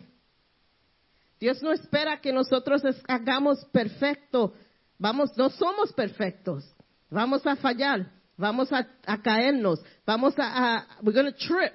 Dios 1.38 1.62
no 1.62 1.74
espera 1.74 2.22
que 2.22 2.32
nosotros 2.32 2.82
hagamos 3.10 3.66
perfecto. 3.74 4.54
Vamos, 4.98 5.36
no 5.36 5.50
somos 5.50 5.92
perfectos. 5.92 6.75
Vamos 7.16 7.46
a 7.46 7.56
fallar, 7.56 8.12
vamos 8.38 8.70
a, 8.74 8.86
caernos, 9.24 9.80
vamos 10.06 10.34
a, 10.38 10.86
we're 11.02 11.14
going 11.14 11.32
to 11.32 11.48
trip. 11.48 11.72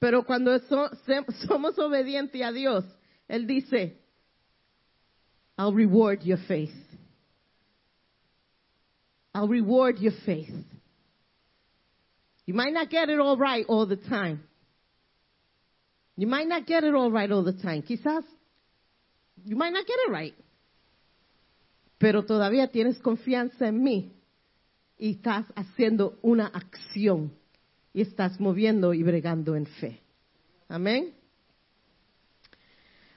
Pero 0.00 0.24
cuando 0.24 0.58
somos 1.48 1.78
obedientes 1.78 2.42
a 2.42 2.50
Dios, 2.50 2.84
Él 3.30 3.46
dice, 3.46 3.92
I'll 5.56 5.72
reward 5.72 6.24
your 6.24 6.38
faith. 6.48 6.74
I'll 9.32 9.46
reward 9.46 9.98
your 10.00 10.14
faith. 10.26 10.52
You 12.46 12.54
might 12.54 12.72
not 12.72 12.90
get 12.90 13.08
it 13.08 13.20
all 13.20 13.36
right 13.36 13.64
all 13.68 13.86
the 13.86 13.94
time. 13.94 14.42
You 16.16 16.26
might 16.26 16.48
not 16.48 16.66
get 16.66 16.82
it 16.82 16.92
all 16.92 17.12
right 17.12 17.30
all 17.30 17.44
the 17.44 17.52
time. 17.52 17.82
Quizás, 17.82 18.24
you 19.44 19.54
might 19.54 19.72
not 19.72 19.86
get 19.86 19.96
it 20.08 20.10
right 20.10 20.34
pero 22.04 22.26
todavía 22.26 22.68
tienes 22.68 22.98
confianza 22.98 23.66
en 23.66 23.82
mí 23.82 24.12
y 24.98 25.12
estás 25.12 25.46
haciendo 25.56 26.18
una 26.20 26.48
acción 26.48 27.34
y 27.94 28.02
estás 28.02 28.38
moviendo 28.38 28.92
y 28.92 29.02
bregando 29.02 29.56
en 29.56 29.64
fe. 29.64 30.02
Amén. 30.68 31.14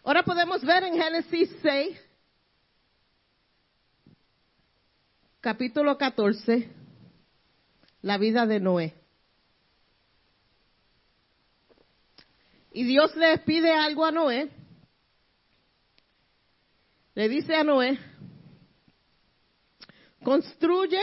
Ahora 0.06 0.24
podemos 0.24 0.64
ver 0.64 0.86
en 0.86 0.94
Génesis 0.94 1.54
6, 1.62 2.00
capítulo 5.42 5.98
14, 5.98 6.70
la 8.04 8.18
vida 8.18 8.46
de 8.46 8.60
Noé. 8.62 8.94
Y 12.72 12.86
Dios 12.86 13.14
le 13.18 13.38
pide 13.40 13.74
algo 13.74 14.06
a 14.06 14.12
Noé. 14.12 14.50
Le 17.16 17.28
dice 17.28 17.54
a 17.54 17.66
Noé, 17.66 18.00
construye 20.28 21.00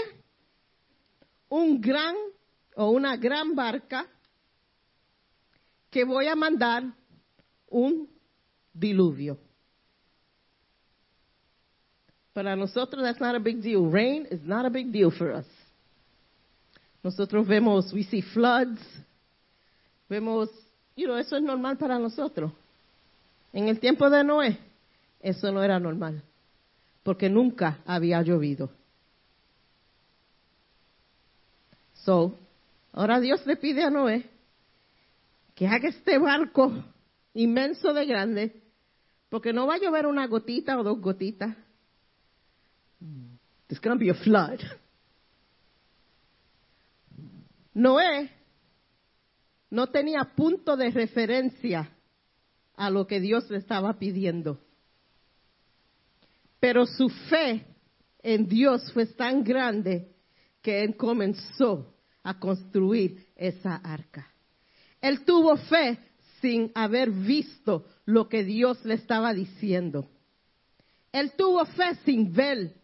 un 1.48 1.80
gran 1.80 2.14
o 2.76 2.90
una 2.90 3.16
gran 3.16 3.54
barca 3.54 4.06
que 5.90 6.04
voy 6.04 6.26
a 6.26 6.36
mandar 6.36 6.84
un 7.70 8.06
diluvio. 8.74 9.38
Para 12.34 12.54
nosotros 12.54 13.02
that's 13.02 13.18
not 13.18 13.34
a 13.34 13.38
big 13.38 13.62
deal. 13.62 13.90
Rain 13.90 14.26
is 14.30 14.42
not 14.42 14.66
a 14.66 14.68
big 14.68 14.92
deal 14.92 15.10
for 15.10 15.30
us. 15.30 15.46
Nosotros 17.02 17.46
vemos, 17.46 17.94
we 17.94 18.02
see 18.02 18.20
floods, 18.20 18.82
vemos, 20.06 20.50
you 20.96 21.06
know, 21.06 21.16
eso 21.16 21.36
es 21.36 21.42
normal 21.42 21.78
para 21.78 21.98
nosotros. 21.98 22.52
En 23.54 23.68
el 23.68 23.80
tiempo 23.80 24.10
de 24.10 24.22
Noé, 24.22 24.58
eso 25.20 25.50
no 25.50 25.62
era 25.62 25.80
normal, 25.80 26.22
porque 27.02 27.30
nunca 27.30 27.78
había 27.86 28.20
llovido. 28.20 28.83
So, 32.04 32.38
ahora 32.92 33.18
Dios 33.18 33.44
le 33.46 33.56
pide 33.56 33.82
a 33.82 33.90
Noé 33.90 34.28
que 35.54 35.66
haga 35.66 35.88
este 35.88 36.18
barco 36.18 36.84
inmenso 37.32 37.94
de 37.94 38.04
grande, 38.06 38.62
porque 39.30 39.52
no 39.52 39.66
va 39.66 39.74
a 39.74 39.78
llover 39.78 40.06
una 40.06 40.26
gotita 40.26 40.78
o 40.78 40.82
dos 40.82 41.00
gotitas. 41.00 41.56
It's 43.68 43.80
going 43.80 43.98
be 43.98 44.10
a 44.10 44.14
flood. 44.14 44.60
Noé 47.72 48.30
no 49.70 49.88
tenía 49.88 50.32
punto 50.36 50.76
de 50.76 50.90
referencia 50.90 51.90
a 52.76 52.90
lo 52.90 53.06
que 53.06 53.20
Dios 53.20 53.50
le 53.50 53.58
estaba 53.58 53.98
pidiendo. 53.98 54.60
Pero 56.60 56.86
su 56.86 57.08
fe 57.08 57.66
en 58.22 58.46
Dios 58.46 58.92
fue 58.92 59.06
tan 59.06 59.42
grande 59.42 60.14
que 60.62 60.82
él 60.82 60.96
comenzó 60.96 61.93
a 62.24 62.38
construir 62.38 63.28
esa 63.36 63.76
arca. 63.76 64.26
Él 65.00 65.24
tuvo 65.24 65.56
fe 65.56 65.98
sin 66.40 66.72
haber 66.74 67.10
visto 67.10 67.86
lo 68.06 68.28
que 68.28 68.42
Dios 68.42 68.84
le 68.84 68.94
estaba 68.94 69.32
diciendo. 69.32 70.08
Él 71.12 71.32
tuvo 71.36 71.64
fe 71.66 71.94
sin 72.04 72.32
ver. 72.32 72.74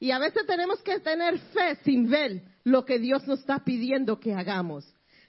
Y 0.00 0.10
a 0.10 0.18
veces 0.18 0.46
tenemos 0.46 0.80
que 0.82 0.98
tener 0.98 1.38
fe 1.38 1.76
sin 1.84 2.08
ver 2.08 2.42
lo 2.64 2.84
que 2.84 2.98
Dios 2.98 3.26
nos 3.28 3.40
está 3.40 3.60
pidiendo 3.60 4.18
que 4.18 4.34
hagamos. 4.34 4.84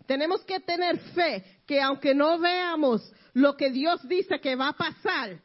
Tenemos 0.08 0.42
que 0.46 0.60
tener 0.62 0.98
fe 1.14 1.44
que 1.68 1.82
aunque 1.82 2.16
no 2.16 2.40
veamos 2.40 3.14
lo 3.34 3.56
que 3.56 3.70
Dios 3.70 4.08
dice 4.08 4.40
que 4.40 4.56
va 4.56 4.70
a 4.70 4.78
pasar 4.78 5.40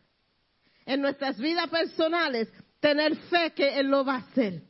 en 0.87 1.03
nuestras 1.03 1.39
vidas 1.39 1.69
personales, 1.69 2.49
tener 2.81 3.17
fe 3.17 3.53
que 3.55 3.79
Él 3.79 3.89
lo 3.89 4.05
va 4.05 4.15
a 4.15 4.19
hacer 4.19 4.68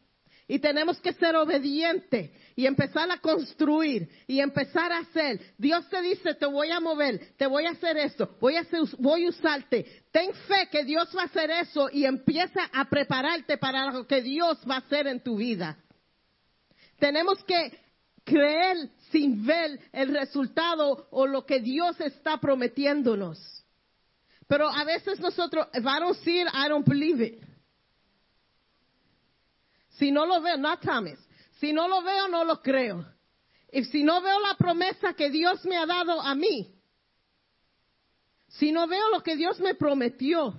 Y 0.51 0.59
tenemos 0.61 0.99
que 0.99 1.13
ser 1.13 1.37
obedientes 1.37 2.31
y 2.57 2.65
empezar 2.65 3.11
a 3.11 3.19
construir 3.19 4.09
y 4.27 4.41
empezar 4.41 4.91
a 4.91 5.01
hacer. 5.01 5.39
Dios 5.59 5.87
te 5.91 6.01
dice, 6.01 6.35
te 6.35 6.47
voy 6.47 6.71
a 6.71 6.81
mover, 6.81 7.35
te 7.37 7.47
voy 7.47 7.67
a 7.67 7.73
hacer 7.73 7.99
esto, 7.99 8.35
voy 8.41 8.57
a, 8.57 8.61
hacer, 8.61 8.81
voy 8.99 9.27
a 9.27 9.29
usarte. 9.29 9.85
Ten 10.11 10.33
fe 10.33 10.69
que 10.71 10.85
Dios 10.85 11.15
va 11.15 11.23
a 11.23 11.27
hacer 11.27 11.51
eso 11.51 11.91
y 11.93 12.07
empieza 12.07 12.63
a 12.73 12.87
prepararte 12.87 13.59
para 13.59 13.93
lo 13.93 14.07
que 14.07 14.23
Dios 14.23 14.59
va 14.69 14.77
a 14.77 14.79
hacer 14.79 15.07
en 15.07 15.23
tu 15.23 15.37
vida. 15.37 15.77
Tenemos 16.99 17.45
que 17.45 17.79
creer 18.25 18.89
sin 19.11 19.45
ver 19.45 19.79
el 19.93 20.15
resultado 20.15 21.09
o 21.11 21.27
lo 21.27 21.45
que 21.45 21.61
Dios 21.61 22.01
está 22.01 22.39
prometiéndonos. 22.39 23.39
Pero 24.47 24.71
a 24.71 24.83
veces 24.85 25.21
nosotros, 25.21 25.67
if 25.75 25.85
I 25.85 26.01
don't 26.01 26.17
see 26.25 26.41
it, 26.41 26.49
I 26.55 26.69
don't 26.71 26.89
believe 26.89 27.23
it. 27.23 27.48
Si 29.99 30.11
no 30.11 30.27
lo 30.27 30.41
veo, 30.41 30.57
not 30.57 30.81
Thomas. 30.81 31.19
Si 31.61 31.73
no 31.73 31.89
lo 31.89 32.03
veo, 32.03 32.29
no 32.29 32.45
lo 32.45 32.63
creo. 32.63 33.05
Y 33.73 33.85
si 33.85 34.03
no 34.03 34.23
veo 34.23 34.41
la 34.41 34.55
promesa 34.55 35.13
que 35.13 35.31
Dios 35.31 35.65
me 35.65 35.77
ha 35.77 35.87
dado 35.87 36.21
a 36.21 36.35
mí, 36.35 36.75
si 38.49 38.73
no 38.73 38.87
veo 38.87 39.11
lo 39.11 39.23
que 39.23 39.37
Dios 39.37 39.61
me 39.61 39.75
prometió, 39.75 40.55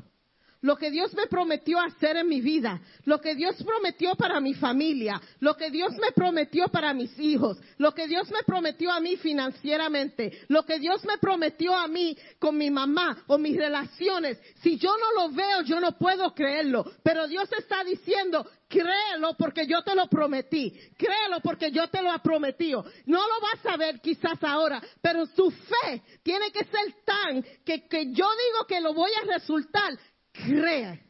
lo 0.62 0.76
que 0.76 0.92
Dios 0.92 1.14
me 1.14 1.26
prometió 1.28 1.80
hacer 1.80 2.18
en 2.18 2.28
mi 2.28 2.42
vida, 2.42 2.82
lo 3.06 3.22
que 3.22 3.34
Dios 3.34 3.56
prometió 3.64 4.16
para 4.16 4.42
mi 4.42 4.54
familia, 4.54 5.22
lo 5.40 5.56
que 5.56 5.72
Dios 5.72 5.94
me 5.94 6.12
prometió 6.12 6.68
para 6.68 6.94
mis 6.94 7.18
hijos, 7.18 7.58
lo 7.78 7.94
que 7.94 8.08
Dios 8.08 8.30
me 8.30 8.44
prometió 8.46 8.92
a 8.92 9.00
mí 9.00 9.16
financieramente, 9.16 10.44
lo 10.50 10.66
que 10.66 10.80
Dios 10.80 11.04
me 11.06 11.18
prometió 11.18 11.74
a 11.74 11.88
mí 11.88 12.16
con 12.40 12.58
mi 12.58 12.70
mamá 12.70 13.24
o 13.28 13.38
mis 13.38 13.56
relaciones. 13.56 14.38
Si 14.62 14.78
yo 14.78 14.92
no 14.98 15.22
lo 15.22 15.34
veo, 15.34 15.62
yo 15.62 15.80
no 15.80 15.98
puedo 15.98 16.34
creerlo. 16.36 16.86
Pero 17.04 17.28
Dios 17.28 17.50
está 17.58 17.84
diciendo, 17.86 18.46
créelo 18.70 19.36
porque 19.38 19.66
yo 19.68 19.82
te 19.82 19.96
lo 19.96 20.08
prometí. 20.08 20.72
Créelo 20.98 21.42
porque 21.42 21.72
yo 21.72 21.88
te 21.90 22.02
lo 22.02 22.14
he 22.14 22.20
prometido. 22.20 22.86
No 23.06 23.20
lo 23.20 23.42
vas 23.42 23.66
a 23.66 23.76
ver 23.76 24.00
quizás 24.00 24.42
ahora, 24.44 24.82
pero 25.02 25.26
su 25.26 25.52
fe 25.52 26.02
tiene 26.24 26.52
que 26.52 26.64
ser 26.64 27.04
tan 27.04 27.44
que, 27.66 27.88
que 27.88 28.14
yo 28.14 28.28
digo 28.30 28.68
que 28.68 28.80
lo 28.80 28.94
voy 28.94 29.12
a 29.22 29.34
resultar 29.34 29.98
cree. 30.32 31.10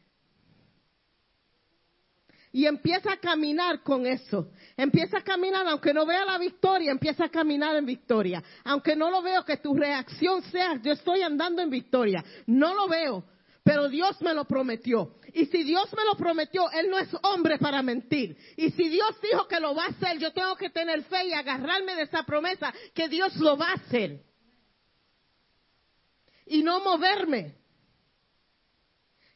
Y 2.52 2.66
empieza 2.66 3.12
a 3.12 3.16
caminar 3.18 3.82
con 3.82 4.06
eso. 4.06 4.50
Empieza 4.76 5.18
a 5.18 5.22
caminar, 5.22 5.68
aunque 5.68 5.94
no 5.94 6.04
vea 6.04 6.24
la 6.24 6.36
victoria, 6.36 6.90
empieza 6.90 7.26
a 7.26 7.28
caminar 7.28 7.76
en 7.76 7.86
victoria. 7.86 8.42
Aunque 8.64 8.96
no 8.96 9.08
lo 9.08 9.22
veo, 9.22 9.44
que 9.44 9.58
tu 9.58 9.72
reacción 9.74 10.42
sea, 10.50 10.80
yo 10.82 10.92
estoy 10.92 11.22
andando 11.22 11.62
en 11.62 11.70
victoria. 11.70 12.24
No 12.46 12.74
lo 12.74 12.88
veo, 12.88 13.24
pero 13.62 13.88
Dios 13.88 14.20
me 14.22 14.34
lo 14.34 14.44
prometió. 14.46 15.16
Y 15.32 15.46
si 15.46 15.62
Dios 15.62 15.92
me 15.96 16.04
lo 16.04 16.16
prometió, 16.16 16.70
Él 16.70 16.90
no 16.90 16.98
es 16.98 17.08
hombre 17.22 17.58
para 17.58 17.82
mentir. 17.82 18.36
Y 18.56 18.70
si 18.70 18.88
Dios 18.88 19.20
dijo 19.22 19.46
que 19.46 19.60
lo 19.60 19.74
va 19.74 19.84
a 19.84 19.88
hacer, 19.88 20.18
yo 20.18 20.32
tengo 20.32 20.56
que 20.56 20.70
tener 20.70 21.02
fe 21.04 21.26
y 21.26 21.32
agarrarme 21.32 21.94
de 21.94 22.02
esa 22.02 22.22
promesa 22.22 22.72
que 22.94 23.08
Dios 23.08 23.36
lo 23.36 23.56
va 23.56 23.70
a 23.70 23.74
hacer. 23.74 24.22
Y 26.46 26.62
no 26.62 26.80
moverme 26.80 27.54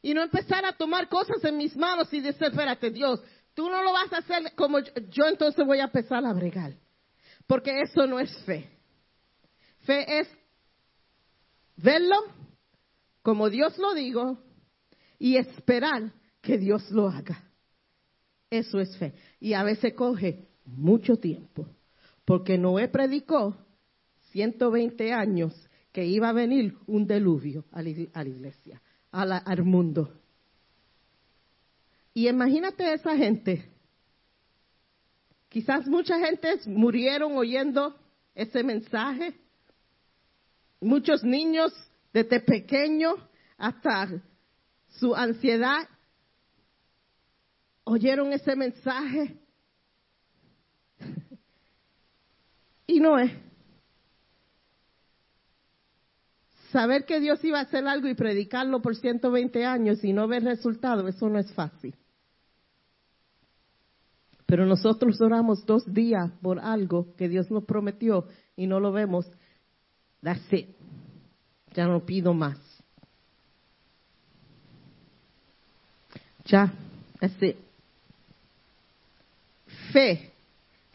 y 0.01 0.13
no 0.13 0.21
empezar 0.21 0.65
a 0.65 0.73
tomar 0.73 1.07
cosas 1.07 1.43
en 1.43 1.57
mis 1.57 1.75
manos 1.75 2.11
y 2.13 2.19
decir, 2.19 2.47
espérate, 2.47 2.91
Dios, 2.91 3.21
tú 3.53 3.69
no 3.69 3.81
lo 3.81 3.93
vas 3.93 4.11
a 4.11 4.17
hacer 4.17 4.53
como 4.55 4.79
yo, 4.79 4.91
yo 5.09 5.27
entonces 5.27 5.65
voy 5.65 5.79
a 5.79 5.85
empezar 5.85 6.25
a 6.25 6.33
bregar. 6.33 6.73
Porque 7.47 7.81
eso 7.81 8.05
no 8.05 8.19
es 8.19 8.35
fe. 8.43 8.69
Fe 9.85 10.19
es 10.19 10.27
verlo 11.77 12.44
como 13.25 13.49
Dios 13.49 13.75
lo 13.79 13.95
digo 13.95 14.37
y 15.17 15.37
esperar 15.37 16.13
que 16.43 16.59
Dios 16.59 16.91
lo 16.91 17.09
haga. 17.09 17.51
Eso 18.51 18.79
es 18.79 18.95
fe. 18.97 19.15
Y 19.39 19.53
a 19.53 19.63
veces 19.63 19.95
coge 19.95 20.47
mucho 20.63 21.15
tiempo. 21.15 21.67
Porque 22.23 22.59
Noé 22.59 22.87
predicó 22.87 23.57
120 24.29 25.11
años 25.11 25.53
que 25.91 26.05
iba 26.05 26.29
a 26.29 26.33
venir 26.33 26.77
un 26.85 27.07
deluvio 27.07 27.65
a 27.71 27.81
la 27.81 27.89
iglesia 27.89 28.79
al 29.09 29.63
mundo. 29.63 30.21
Y 32.13 32.27
imagínate 32.27 32.93
esa 32.93 33.17
gente. 33.17 33.71
Quizás 35.49 35.87
mucha 35.87 36.19
gente 36.19 36.59
murieron 36.67 37.35
oyendo 37.35 37.95
ese 38.35 38.61
mensaje. 38.61 39.33
Muchos 40.79 41.23
niños 41.23 41.73
desde 42.15 42.39
pequeño 42.39 43.15
hasta 43.57 44.07
su 44.87 45.13
ansiedad 45.13 45.85
oyeron 47.83 48.31
ese 48.31 48.55
mensaje. 48.55 49.37
y 52.87 53.01
no 53.01 53.19
es. 53.19 53.33
saber 56.71 57.05
que 57.05 57.21
Dios 57.21 57.41
iba 57.45 57.59
a 57.59 57.63
hacer 57.63 57.87
algo 57.87 58.09
y 58.09 58.15
predicarlo 58.15 58.81
por 58.81 58.97
120 58.97 59.65
años 59.65 60.03
y 60.03 60.11
no 60.11 60.27
ver 60.27 60.43
resultado, 60.43 61.07
eso 61.07 61.29
no 61.29 61.39
es 61.39 61.49
fácil. 61.53 61.95
Pero 64.45 64.65
nosotros 64.65 65.21
oramos 65.21 65.65
dos 65.65 65.85
días 65.93 66.33
por 66.41 66.59
algo 66.59 67.15
que 67.15 67.29
Dios 67.29 67.49
nos 67.49 67.63
prometió 67.63 68.27
y 68.57 68.67
no 68.67 68.81
lo 68.81 68.91
vemos. 68.91 69.25
That's 70.21 70.51
it. 70.51 70.75
Ya 71.75 71.85
no 71.85 71.99
pido 71.99 72.33
más. 72.33 72.57
Ya, 76.45 76.71
that's 77.19 77.41
it. 77.41 77.57
Fe 79.91 80.31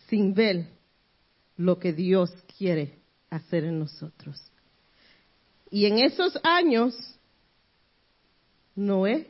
sin 0.09 0.35
ver 0.35 0.67
lo 1.57 1.79
que 1.79 1.93
Dios 1.93 2.33
quiere 2.57 2.95
hacer 3.31 3.65
en 3.65 3.79
nosotros. 3.79 4.41
Y 5.71 5.87
en 5.87 5.99
esos 5.99 6.39
años, 6.43 6.95
Noé 8.75 9.29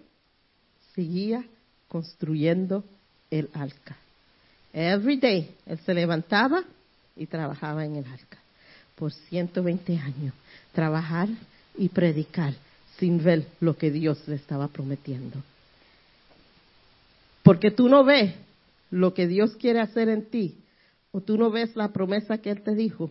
seguía 0.94 1.44
construyendo 1.88 2.84
el 3.30 3.50
arca. 3.52 3.96
Every 4.72 5.16
day 5.16 5.54
él 5.66 5.78
se 5.80 5.94
levantaba 5.94 6.64
y 7.16 7.26
trabajaba 7.26 7.84
en 7.84 7.96
el 7.96 8.06
arca. 8.06 8.38
Por 9.00 9.12
120 9.12 9.96
años, 9.96 10.34
trabajar 10.72 11.26
y 11.78 11.88
predicar 11.88 12.52
sin 12.98 13.24
ver 13.24 13.46
lo 13.58 13.78
que 13.78 13.90
Dios 13.90 14.22
le 14.28 14.34
estaba 14.34 14.68
prometiendo. 14.68 15.42
Porque 17.42 17.70
tú 17.70 17.88
no 17.88 18.04
ves 18.04 18.34
lo 18.90 19.14
que 19.14 19.26
Dios 19.26 19.56
quiere 19.56 19.80
hacer 19.80 20.10
en 20.10 20.26
ti, 20.26 20.58
o 21.12 21.22
tú 21.22 21.38
no 21.38 21.50
ves 21.50 21.74
la 21.76 21.88
promesa 21.88 22.38
que 22.38 22.50
Él 22.50 22.60
te 22.60 22.74
dijo, 22.74 23.10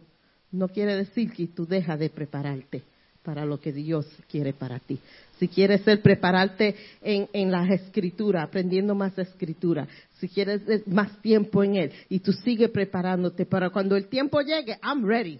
no 0.51 0.67
quiere 0.67 0.95
decir 0.95 1.31
que 1.31 1.47
tú 1.47 1.65
dejas 1.65 1.97
de 1.97 2.11
prepararte 2.11 2.83
para 3.23 3.43
lo 3.43 3.59
que 3.59 3.73
Dios 3.73 4.05
quiere 4.29 4.53
para 4.53 4.77
ti. 4.77 4.99
Si 5.39 5.47
quieres 5.47 5.81
ser, 5.81 6.03
prepararte 6.03 6.75
en, 7.01 7.27
en 7.33 7.49
las 7.49 7.67
escrituras, 7.71 8.43
aprendiendo 8.43 8.93
más 8.93 9.17
escritura, 9.17 9.87
si 10.19 10.27
quieres 10.29 10.61
más 10.85 11.19
tiempo 11.23 11.63
en 11.63 11.77
Él, 11.77 11.91
y 12.09 12.19
tú 12.19 12.31
sigues 12.31 12.69
preparándote 12.69 13.47
para 13.47 13.71
cuando 13.71 13.95
el 13.95 14.05
tiempo 14.05 14.39
llegue, 14.41 14.77
I'm 14.83 15.03
ready. 15.03 15.39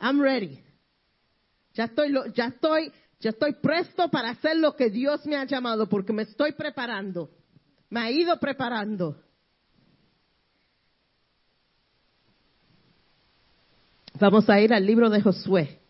I'm 0.00 0.20
ready. 0.20 0.58
Ya 1.74 1.84
estoy, 1.84 2.12
ya 2.34 2.46
estoy, 2.46 2.92
ya 3.20 3.30
estoy 3.30 3.54
presto 3.54 4.08
para 4.10 4.30
hacer 4.30 4.56
lo 4.56 4.74
que 4.74 4.90
Dios 4.90 5.24
me 5.26 5.36
ha 5.36 5.44
llamado, 5.44 5.88
porque 5.88 6.12
me 6.12 6.22
estoy 6.22 6.52
preparando. 6.52 7.30
Me 7.88 8.00
ha 8.00 8.10
ido 8.10 8.38
preparando. 8.38 9.16
Vamos 14.18 14.48
a 14.50 14.60
ir 14.60 14.72
al 14.72 14.84
libro 14.84 15.08
de 15.08 15.20
Josué 15.22 15.80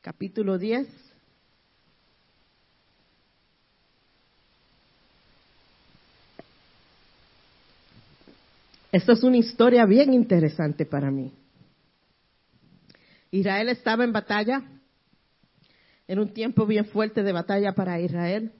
capítulo 0.00 0.58
10. 0.58 0.88
Esto 8.92 9.12
es 9.12 9.22
una 9.22 9.36
historia 9.36 9.84
bien 9.84 10.12
interesante 10.12 10.84
para 10.84 11.10
mí. 11.10 11.32
Israel 13.30 13.68
estaba 13.68 14.04
en 14.04 14.12
batalla, 14.12 14.62
en 16.08 16.18
un 16.18 16.32
tiempo 16.34 16.66
bien 16.66 16.86
fuerte 16.86 17.22
de 17.22 17.32
batalla 17.32 17.72
para 17.72 18.00
Israel. 18.00 18.52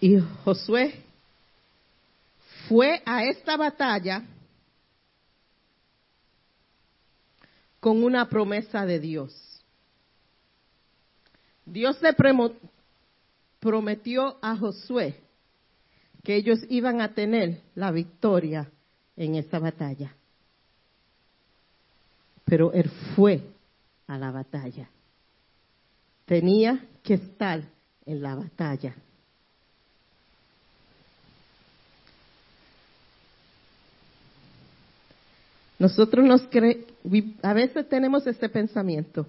Y 0.00 0.18
Josué 0.44 1.02
fue 2.68 3.02
a 3.04 3.24
esta 3.24 3.56
batalla 3.56 4.22
con 7.80 8.04
una 8.04 8.28
promesa 8.28 8.84
de 8.84 9.00
Dios. 9.00 9.34
Dios 11.64 12.00
le 12.02 12.14
prometió 13.60 14.38
a 14.40 14.56
Josué 14.56 15.27
que 16.28 16.36
ellos 16.36 16.60
iban 16.68 17.00
a 17.00 17.14
tener 17.14 17.62
la 17.74 17.90
victoria 17.90 18.70
en 19.16 19.36
esa 19.36 19.58
batalla. 19.58 20.14
Pero 22.44 22.70
él 22.74 22.90
fue 23.16 23.40
a 24.06 24.18
la 24.18 24.30
batalla. 24.30 24.90
tenía 26.26 26.84
que 27.02 27.14
estar 27.14 27.62
en 28.04 28.20
la 28.20 28.34
batalla. 28.34 28.94
Nosotros 35.78 36.26
nos 36.26 36.42
cre 36.48 36.84
a 37.40 37.54
veces 37.54 37.88
tenemos 37.88 38.26
este 38.26 38.50
pensamiento. 38.50 39.26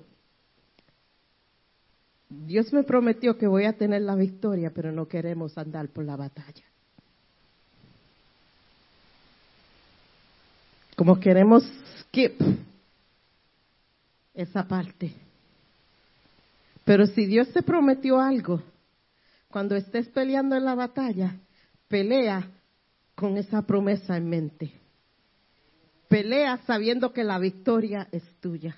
Dios 2.28 2.74
me 2.74 2.84
prometió 2.84 3.38
que 3.38 3.48
voy 3.48 3.64
a 3.64 3.78
tener 3.78 4.02
la 4.02 4.16
victoria, 4.16 4.74
pero 4.76 4.92
no 4.92 5.08
queremos 5.08 5.58
andar 5.58 5.88
por 5.88 6.04
la 6.04 6.18
batalla. 6.18 6.69
Como 11.00 11.18
queremos 11.18 11.64
skip 12.02 12.42
esa 14.34 14.68
parte. 14.68 15.14
Pero 16.84 17.08
si 17.08 17.26
Dios 17.26 17.48
te 17.54 17.64
prometió 17.64 18.20
algo, 18.20 18.62
cuando 19.48 19.78
estés 19.78 20.10
peleando 20.10 20.58
en 20.58 20.66
la 20.66 20.76
batalla, 20.76 21.38
pelea 21.88 22.52
con 23.16 23.38
esa 23.38 23.62
promesa 23.62 24.18
en 24.18 24.28
mente. 24.28 24.74
Pelea 26.10 26.58
sabiendo 26.68 27.14
que 27.14 27.24
la 27.24 27.40
victoria 27.40 28.10
es 28.12 28.24
tuya. 28.42 28.76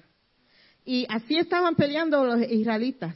Y 0.86 1.08
así 1.10 1.40
estaban 1.40 1.74
peleando 1.74 2.24
los 2.24 2.40
israelitas. 2.52 3.16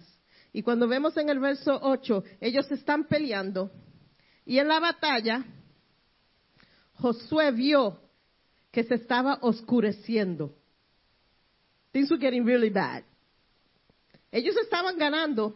Y 0.52 0.64
cuando 0.64 0.88
vemos 0.88 1.16
en 1.18 1.30
el 1.30 1.38
verso 1.38 1.78
8, 1.80 2.24
ellos 2.42 2.72
están 2.72 3.04
peleando. 3.04 3.70
Y 4.48 4.58
en 4.58 4.68
la 4.68 4.80
batalla, 4.80 5.46
Josué 6.96 7.52
vio 7.52 8.00
que 8.76 8.84
se 8.84 8.96
estaba 8.96 9.40
oscureciendo. 9.42 10.54
Things 11.94 12.12
were 12.12 12.20
getting 12.20 12.46
really 12.46 12.70
bad. 12.70 13.04
Ellos 14.30 14.54
estaban 14.58 14.98
ganando, 14.98 15.56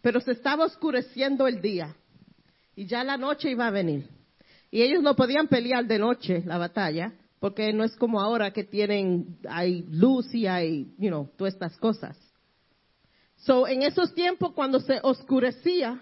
pero 0.00 0.20
se 0.20 0.30
estaba 0.30 0.64
oscureciendo 0.64 1.48
el 1.48 1.60
día. 1.60 1.96
Y 2.76 2.86
ya 2.86 3.02
la 3.02 3.16
noche 3.16 3.50
iba 3.50 3.66
a 3.66 3.72
venir. 3.72 4.08
Y 4.70 4.82
ellos 4.82 5.02
no 5.02 5.16
podían 5.16 5.48
pelear 5.48 5.84
de 5.88 5.98
noche 5.98 6.44
la 6.46 6.58
batalla, 6.58 7.12
porque 7.40 7.72
no 7.72 7.82
es 7.82 7.96
como 7.96 8.20
ahora 8.20 8.52
que 8.52 8.62
tienen, 8.62 9.40
hay 9.48 9.82
luz 9.90 10.32
y 10.32 10.46
hay, 10.46 10.94
you 10.96 11.08
know, 11.08 11.28
todas 11.36 11.54
estas 11.54 11.76
cosas. 11.78 12.16
So, 13.38 13.66
en 13.66 13.82
esos 13.82 14.14
tiempos, 14.14 14.52
cuando 14.52 14.78
se 14.78 15.00
oscurecía, 15.02 16.00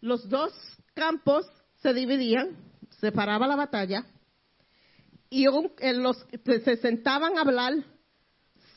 los 0.00 0.28
dos 0.28 0.52
campos 0.92 1.46
se 1.82 1.94
dividían, 1.94 2.56
se 2.98 3.12
paraba 3.12 3.46
la 3.46 3.54
batalla, 3.54 4.04
y 5.30 5.46
los, 5.46 6.26
se 6.64 6.76
sentaban 6.76 7.36
a 7.36 7.42
hablar 7.42 7.74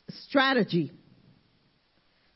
strategy. 0.10 0.92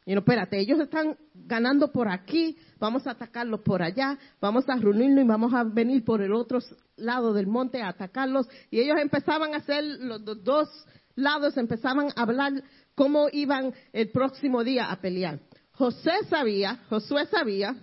Y 0.05 0.13
no, 0.13 0.19
espérate, 0.19 0.59
ellos 0.59 0.79
están 0.79 1.15
ganando 1.33 1.91
por 1.91 2.09
aquí, 2.09 2.57
vamos 2.79 3.05
a 3.05 3.11
atacarlos 3.11 3.61
por 3.61 3.83
allá, 3.83 4.17
vamos 4.39 4.67
a 4.67 4.75
reunirnos 4.75 5.23
y 5.23 5.27
vamos 5.27 5.53
a 5.53 5.63
venir 5.63 6.03
por 6.03 6.21
el 6.21 6.33
otro 6.33 6.59
lado 6.97 7.33
del 7.33 7.47
monte 7.47 7.81
a 7.81 7.89
atacarlos. 7.89 8.47
Y 8.71 8.79
ellos 8.79 8.97
empezaban 8.99 9.53
a 9.53 9.57
hacer, 9.57 9.83
los 9.83 10.43
dos 10.43 10.69
lados 11.15 11.55
empezaban 11.57 12.07
a 12.15 12.21
hablar 12.21 12.63
cómo 12.95 13.27
iban 13.31 13.73
el 13.93 14.09
próximo 14.09 14.63
día 14.63 14.91
a 14.91 14.99
pelear. 14.99 15.39
José 15.71 16.11
sabía, 16.29 16.83
Josué 16.89 17.25
sabía 17.27 17.75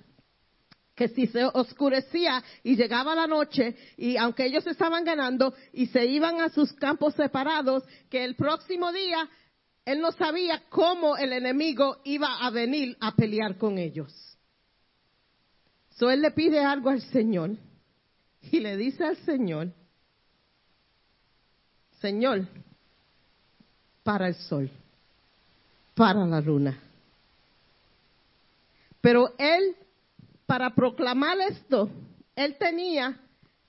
que 0.99 1.09
si 1.09 1.29
se 1.29 1.45
oscurecía 1.45 2.43
y 2.65 2.75
llegaba 2.75 3.15
la 3.15 3.29
noche 3.29 3.77
y 3.97 4.17
aunque 4.17 4.45
ellos 4.45 4.67
estaban 4.67 5.05
ganando 5.05 5.55
y 5.73 5.87
se 5.87 6.05
iban 6.05 6.41
a 6.41 6.49
sus 6.49 6.73
campos 6.73 7.15
separados, 7.15 7.85
que 8.11 8.25
el 8.25 8.35
próximo 8.35 8.93
día 8.93 9.29
él 9.85 10.01
no 10.01 10.11
sabía 10.11 10.65
cómo 10.69 11.17
el 11.17 11.33
enemigo 11.33 11.99
iba 12.05 12.45
a 12.45 12.51
venir 12.51 12.97
a 13.01 13.15
pelear 13.15 13.57
con 13.57 13.79
ellos. 13.79 14.13
So 15.91 16.11
él 16.11 16.21
le 16.21 16.33
pide 16.33 16.61
algo 16.61 16.91
al 16.91 17.01
Señor 17.01 17.53
y 18.43 18.59
le 18.59 18.77
dice 18.77 19.05
al 19.05 19.17
Señor, 19.19 19.73
Señor, 22.01 22.47
para 24.03 24.27
el 24.27 24.35
sol 24.35 24.71
para 25.99 26.25
la 26.25 26.41
luna. 26.41 26.79
Pero 29.01 29.35
él, 29.37 29.77
para 30.49 30.71
proclamar 30.71 31.39
esto, 31.43 31.91
él 32.35 32.57
tenía 32.59 33.21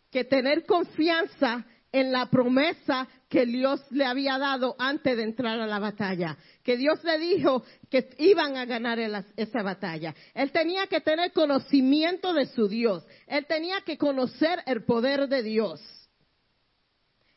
que 0.10 0.24
tener 0.24 0.66
confianza 0.66 1.66
en 1.92 2.14
la 2.14 2.28
promesa 2.28 3.06
que 3.28 3.46
Dios 3.46 3.82
le 3.92 4.06
había 4.06 4.38
dado 4.38 4.78
antes 4.80 5.18
de 5.18 5.24
entrar 5.24 5.60
a 5.60 5.68
la 5.68 5.80
batalla, 5.80 6.38
que 6.64 6.78
Dios 6.78 7.04
le 7.04 7.20
dijo 7.20 7.64
que 7.90 8.08
iban 8.20 8.56
a 8.56 8.64
ganar 8.64 8.98
esa 9.36 9.62
batalla. 9.62 10.16
Él 10.34 10.54
tenía 10.54 10.88
que 10.88 11.02
tener 11.02 11.34
conocimiento 11.34 12.34
de 12.34 12.46
su 12.46 12.70
Dios, 12.70 13.06
él 13.28 13.46
tenía 13.46 13.82
que 13.82 13.98
conocer 13.98 14.64
el 14.66 14.86
poder 14.86 15.28
de 15.28 15.44
Dios. 15.44 15.82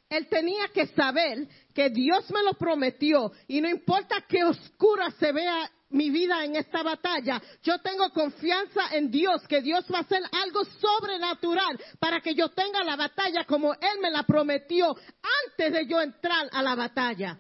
Él 0.08 0.28
tenía 0.28 0.68
que 0.68 0.86
saber 0.88 1.48
que 1.74 1.90
Dios 1.90 2.30
me 2.30 2.44
lo 2.44 2.52
prometió 2.52 3.32
y 3.48 3.60
no 3.60 3.68
importa 3.68 4.24
qué 4.28 4.44
oscura 4.44 5.10
se 5.18 5.32
vea 5.32 5.68
mi 5.92 6.10
vida 6.10 6.44
en 6.44 6.56
esta 6.56 6.82
batalla, 6.82 7.40
yo 7.62 7.78
tengo 7.80 8.10
confianza 8.10 8.88
en 8.92 9.10
Dios, 9.10 9.46
que 9.46 9.60
Dios 9.60 9.84
va 9.92 9.98
a 9.98 10.02
hacer 10.02 10.22
algo 10.32 10.64
sobrenatural 10.64 11.78
para 11.98 12.20
que 12.20 12.34
yo 12.34 12.48
tenga 12.48 12.82
la 12.82 12.96
batalla 12.96 13.44
como 13.44 13.72
Él 13.74 14.00
me 14.00 14.10
la 14.10 14.24
prometió 14.24 14.96
antes 15.46 15.72
de 15.72 15.86
yo 15.86 16.00
entrar 16.00 16.48
a 16.52 16.62
la 16.62 16.74
batalla. 16.74 17.38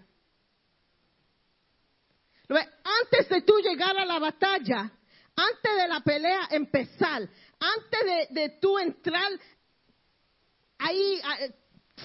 Antes 2.48 3.28
de 3.28 3.42
tú 3.42 3.54
llegar 3.60 3.96
a 3.96 4.04
la 4.04 4.18
batalla, 4.18 4.90
antes 5.34 5.76
de 5.76 5.88
la 5.88 6.00
pelea 6.00 6.48
empezar, 6.50 7.22
antes 7.58 8.28
de, 8.30 8.58
tú 8.60 8.78
entrar 8.78 9.30
ahí, 10.78 11.20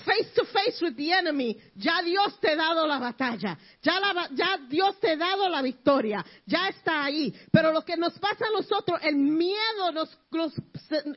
face 0.06 0.30
to 0.36 0.46
face 0.46 0.82
with 0.82 0.96
the 0.98 1.12
enemy, 1.14 1.58
ya 1.76 2.02
Dios 2.02 2.40
te 2.40 2.52
ha 2.52 2.56
dado 2.56 2.86
la 2.86 3.00
batalla, 3.00 3.58
ya, 3.82 4.58
Dios 4.70 5.00
te 5.00 5.12
ha 5.12 5.16
dado 5.16 5.50
la 5.50 5.62
victoria, 5.62 6.24
ya 6.46 6.68
está 6.70 7.06
ahí. 7.06 7.34
Pero 7.52 7.72
lo 7.72 7.84
que 7.84 7.96
nos 7.96 8.18
pasa 8.20 8.46
a 8.46 8.52
nosotros, 8.52 9.00
el 9.04 9.16
miedo 9.16 9.92
nos, 9.94 10.10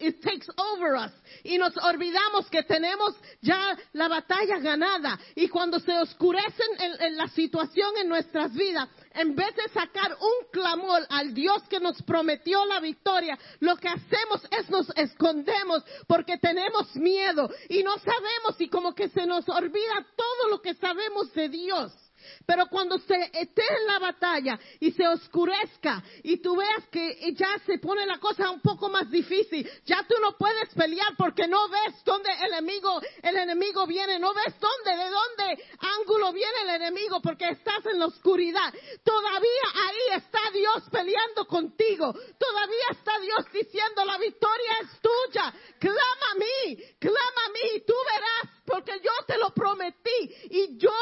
it 0.00 0.20
takes 0.22 0.46
over 0.56 0.94
us. 0.94 1.12
Y 1.42 1.58
nos 1.58 1.76
olvidamos 1.78 2.48
que 2.48 2.62
tenemos 2.62 3.14
ya 3.40 3.76
la 3.92 4.08
batalla 4.08 4.58
ganada. 4.58 5.18
Y 5.34 5.48
cuando 5.48 5.80
se 5.80 5.92
oscurecen 5.98 6.68
en 7.00 7.16
la 7.16 7.28
situación 7.28 7.96
en 7.98 8.08
nuestras 8.08 8.52
vidas, 8.54 8.88
en 9.14 9.34
vez 9.34 9.54
de 9.56 9.68
sacar 9.68 10.16
un 10.20 10.50
clamor 10.52 11.02
al 11.08 11.34
Dios 11.34 11.62
que 11.68 11.80
nos 11.80 12.00
prometió 12.02 12.64
la 12.64 12.80
victoria, 12.80 13.38
lo 13.60 13.76
que 13.76 13.88
hacemos 13.88 14.46
es 14.50 14.70
nos 14.70 14.88
escondemos 14.96 15.82
porque 16.06 16.38
tenemos 16.38 16.94
miedo 16.96 17.50
y 17.68 17.82
no 17.82 17.98
sabemos 17.98 18.60
y 18.60 18.68
como 18.68 18.94
que 18.94 19.08
se 19.08 19.26
nos 19.26 19.48
olvida 19.48 20.06
todo 20.16 20.50
lo 20.50 20.60
que 20.60 20.74
sabemos 20.74 21.32
de 21.34 21.48
Dios. 21.48 22.09
Pero 22.46 22.66
cuando 22.66 22.98
se 22.98 23.30
esté 23.32 23.62
en 23.62 23.86
la 23.86 23.98
batalla 23.98 24.58
y 24.78 24.92
se 24.92 25.06
oscurezca 25.06 26.02
y 26.22 26.38
tú 26.38 26.56
veas 26.56 26.88
que 26.90 27.32
ya 27.34 27.58
se 27.66 27.78
pone 27.78 28.06
la 28.06 28.18
cosa 28.18 28.50
un 28.50 28.60
poco 28.60 28.88
más 28.88 29.10
difícil, 29.10 29.68
ya 29.84 30.04
tú 30.08 30.14
no 30.20 30.36
puedes 30.36 30.74
pelear 30.74 31.14
porque 31.16 31.46
no 31.46 31.68
ves 31.68 32.02
dónde 32.04 32.30
el 32.42 32.52
enemigo, 32.52 33.00
el 33.22 33.36
enemigo 33.36 33.86
viene, 33.86 34.18
no 34.18 34.32
ves 34.34 34.54
dónde, 34.58 35.04
de 35.04 35.10
dónde 35.10 35.64
ángulo 35.98 36.32
viene 36.32 36.62
el 36.62 36.68
enemigo 36.82 37.20
porque 37.20 37.48
estás 37.48 37.84
en 37.86 37.98
la 37.98 38.06
oscuridad. 38.06 38.72
Todavía 39.04 39.66
ahí 39.88 40.16
está 40.18 40.50
Dios 40.52 40.84
peleando 40.90 41.46
contigo. 41.46 42.12
Todavía 42.38 42.86
está 42.90 43.18
Dios 43.20 43.46
diciendo 43.52 44.04
la 44.04 44.18
victoria 44.18 44.72
es 44.82 45.00
tuya. 45.00 45.54
Clama 45.78 46.26
a 46.32 46.34
mí, 46.34 46.76
clama 46.98 47.44
a 47.46 47.50
mí 47.50 47.76
y 47.76 47.80
tú 47.80 47.94
verás 48.12 48.60
porque 48.64 48.92
yo 49.02 49.10
te 49.26 49.38
lo 49.38 49.50
prometí 49.50 50.34
y 50.50 50.78
yo 50.78 50.92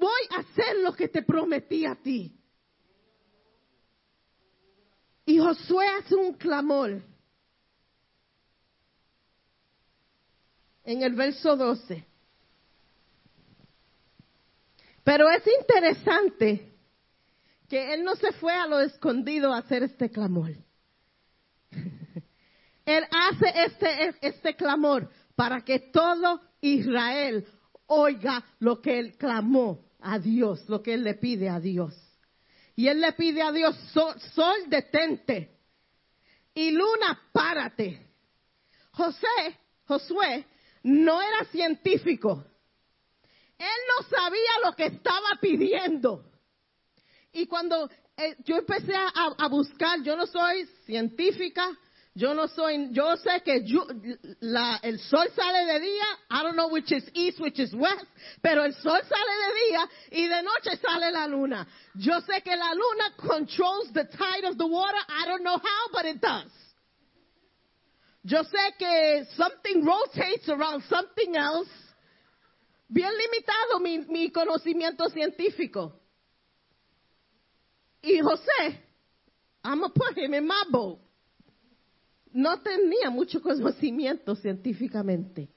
voy 0.00 0.22
a 0.30 0.40
hacer 0.40 0.78
lo 0.78 0.94
que 0.94 1.08
te 1.08 1.22
prometí 1.22 1.84
a 1.84 1.94
ti. 1.94 2.34
Y 5.26 5.38
Josué 5.38 5.86
hace 5.86 6.16
un 6.16 6.32
clamor. 6.32 7.02
En 10.82 11.02
el 11.02 11.14
verso 11.14 11.54
12. 11.54 12.04
Pero 15.04 15.30
es 15.30 15.44
interesante 15.60 16.72
que 17.68 17.94
él 17.94 18.02
no 18.02 18.16
se 18.16 18.32
fue 18.32 18.54
a 18.54 18.66
lo 18.66 18.80
escondido 18.80 19.52
a 19.52 19.58
hacer 19.58 19.82
este 19.82 20.10
clamor. 20.10 20.50
él 22.86 23.04
hace 23.10 23.52
este, 23.66 24.16
este 24.20 24.56
clamor 24.56 25.08
para 25.36 25.60
que 25.60 25.78
todo 25.78 26.40
Israel 26.60 27.46
oiga 27.86 28.44
lo 28.58 28.80
que 28.80 28.98
él 28.98 29.16
clamó 29.16 29.89
a 30.02 30.18
Dios, 30.18 30.68
lo 30.68 30.82
que 30.82 30.94
él 30.94 31.04
le 31.04 31.14
pide 31.14 31.48
a 31.48 31.60
Dios. 31.60 31.94
Y 32.76 32.88
él 32.88 33.00
le 33.00 33.12
pide 33.12 33.42
a 33.42 33.52
Dios, 33.52 33.76
sol, 33.92 34.56
detente. 34.68 35.58
Y 36.54 36.70
luna, 36.70 37.20
párate. 37.32 38.06
José, 38.92 39.58
Josué, 39.86 40.46
no 40.82 41.20
era 41.20 41.44
científico. 41.50 42.44
Él 43.58 43.66
no 43.98 44.08
sabía 44.08 44.50
lo 44.64 44.74
que 44.74 44.86
estaba 44.86 45.38
pidiendo. 45.40 46.24
Y 47.32 47.46
cuando 47.46 47.88
eh, 48.16 48.36
yo 48.44 48.56
empecé 48.56 48.94
a, 48.94 49.08
a 49.38 49.48
buscar, 49.48 50.02
yo 50.02 50.16
no 50.16 50.26
soy 50.26 50.66
científica, 50.86 51.70
yo 52.20 52.34
no 52.34 52.48
soy, 52.48 52.88
yo 52.92 53.16
sé 53.16 53.40
que 53.42 53.64
yo, 53.64 53.86
la, 54.40 54.78
el 54.82 55.00
sol 55.00 55.26
sale 55.34 55.64
de 55.72 55.80
día, 55.80 56.04
I 56.30 56.42
don't 56.42 56.54
know 56.54 56.68
which 56.68 56.92
is 56.92 57.02
east, 57.14 57.40
which 57.40 57.58
is 57.58 57.72
west, 57.72 58.04
pero 58.42 58.62
el 58.62 58.74
sol 58.74 59.00
sale 59.08 59.34
de 59.46 59.54
día 59.64 59.88
y 60.10 60.28
de 60.28 60.42
noche 60.42 60.76
sale 60.82 61.10
la 61.12 61.26
luna. 61.26 61.66
Yo 61.94 62.20
sé 62.20 62.42
que 62.42 62.54
la 62.54 62.74
luna 62.74 63.14
controls 63.16 63.90
the 63.94 64.04
tide 64.04 64.44
of 64.44 64.58
the 64.58 64.66
water, 64.66 64.98
I 65.08 65.24
don't 65.28 65.42
know 65.42 65.56
how, 65.56 65.92
but 65.94 66.04
it 66.04 66.20
does. 66.20 66.52
Yo 68.22 68.42
sé 68.42 68.76
que 68.78 69.24
something 69.34 69.82
rotates 69.82 70.46
around 70.50 70.82
something 70.90 71.36
else. 71.36 71.70
Bien 72.86 73.12
limitado 73.16 73.80
mi, 73.80 73.98
mi 74.10 74.30
conocimiento 74.30 75.08
científico. 75.08 75.94
Y 78.02 78.20
José, 78.20 78.78
I'm 79.64 79.80
gonna 79.80 79.94
put 79.94 80.18
him 80.18 80.34
in 80.34 80.46
my 80.46 80.64
boat 80.70 81.00
no 82.32 82.60
tenía 82.60 83.10
mucho 83.10 83.40
conocimiento 83.40 84.34
científicamente. 84.34 85.48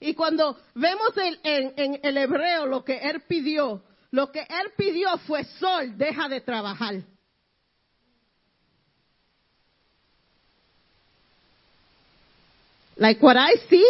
Y 0.00 0.14
cuando 0.14 0.56
vemos 0.74 1.12
en, 1.42 1.72
en, 1.76 2.00
el 2.02 2.16
hebreo 2.18 2.66
lo 2.66 2.84
que 2.84 2.98
él 2.98 3.22
pidió, 3.28 3.82
lo 4.10 4.30
que 4.30 4.40
él 4.40 4.72
pidió 4.76 5.16
fue 5.18 5.44
sol, 5.44 5.96
deja 5.96 6.28
de 6.28 6.40
trabajar. 6.40 7.02
Like 12.96 13.20
what 13.24 13.36
I 13.36 13.56
see 13.68 13.84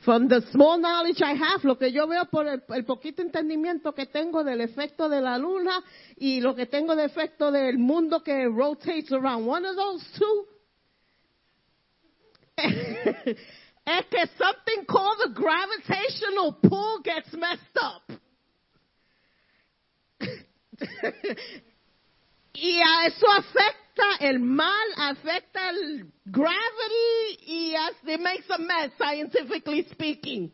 from 0.00 0.28
the 0.28 0.40
small 0.52 0.78
knowledge 0.78 1.20
I 1.20 1.34
have, 1.34 1.64
lo 1.64 1.76
que 1.76 1.92
yo 1.92 2.06
veo 2.06 2.24
por 2.26 2.46
el, 2.46 2.62
el, 2.68 2.84
poquito 2.84 3.20
entendimiento 3.20 3.92
que 3.92 4.06
tengo 4.06 4.42
del 4.42 4.62
efecto 4.62 5.08
de 5.08 5.20
la 5.20 5.36
luna 5.36 5.82
y 6.16 6.40
lo 6.40 6.54
que 6.54 6.64
tengo 6.64 6.96
de 6.96 7.04
efecto 7.04 7.52
del 7.52 7.76
mundo 7.78 8.22
que 8.22 8.46
rotates 8.46 9.12
around 9.12 9.46
one 9.46 9.68
of 9.68 9.76
those 9.76 10.02
two, 10.18 10.46
es 13.86 14.04
que 14.10 14.26
something 14.36 14.84
called 14.88 15.18
the 15.24 15.30
gravitational 15.34 16.52
pull 16.62 17.00
gets 17.04 17.32
messed 17.32 17.78
up. 17.80 18.02
y 22.54 22.80
a 22.80 23.06
eso 23.06 23.26
afecta 23.30 24.16
el 24.20 24.40
mal, 24.40 24.92
afecta 24.96 25.70
el 25.70 26.06
gravity 26.26 27.38
y 27.46 27.76
it 28.06 28.20
makes 28.20 28.50
a 28.50 28.58
mess 28.58 28.90
scientifically 28.98 29.86
speaking. 29.90 30.50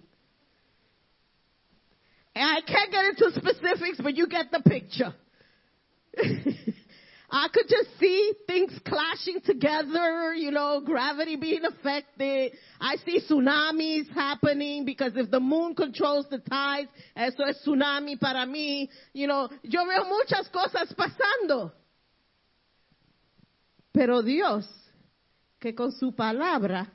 And 2.34 2.50
I 2.50 2.60
can't 2.60 2.90
get 2.90 3.04
into 3.06 3.30
specifics, 3.40 3.98
but 4.02 4.16
you 4.16 4.26
get 4.26 4.50
the 4.50 4.60
picture. 4.60 5.14
I 7.36 7.48
could 7.52 7.66
just 7.68 7.98
see 7.98 8.32
things 8.46 8.70
clashing 8.86 9.40
together, 9.44 10.34
you 10.34 10.52
know, 10.52 10.80
gravity 10.80 11.34
being 11.34 11.64
affected. 11.64 12.52
I 12.80 12.94
see 13.04 13.20
tsunamis 13.28 14.08
happening 14.14 14.84
because 14.84 15.14
if 15.16 15.32
the 15.32 15.40
moon 15.40 15.74
controls 15.74 16.26
the 16.30 16.38
tides, 16.38 16.90
eso 17.16 17.42
es 17.42 17.60
tsunami 17.66 18.20
para 18.20 18.46
mí. 18.46 18.88
You 19.14 19.26
know, 19.26 19.48
yo 19.64 19.84
veo 19.84 20.04
muchas 20.04 20.48
cosas 20.48 20.94
pasando. 20.94 21.72
Pero 23.92 24.22
Dios, 24.22 24.68
que 25.58 25.74
con 25.74 25.90
su 25.90 26.12
palabra 26.12 26.86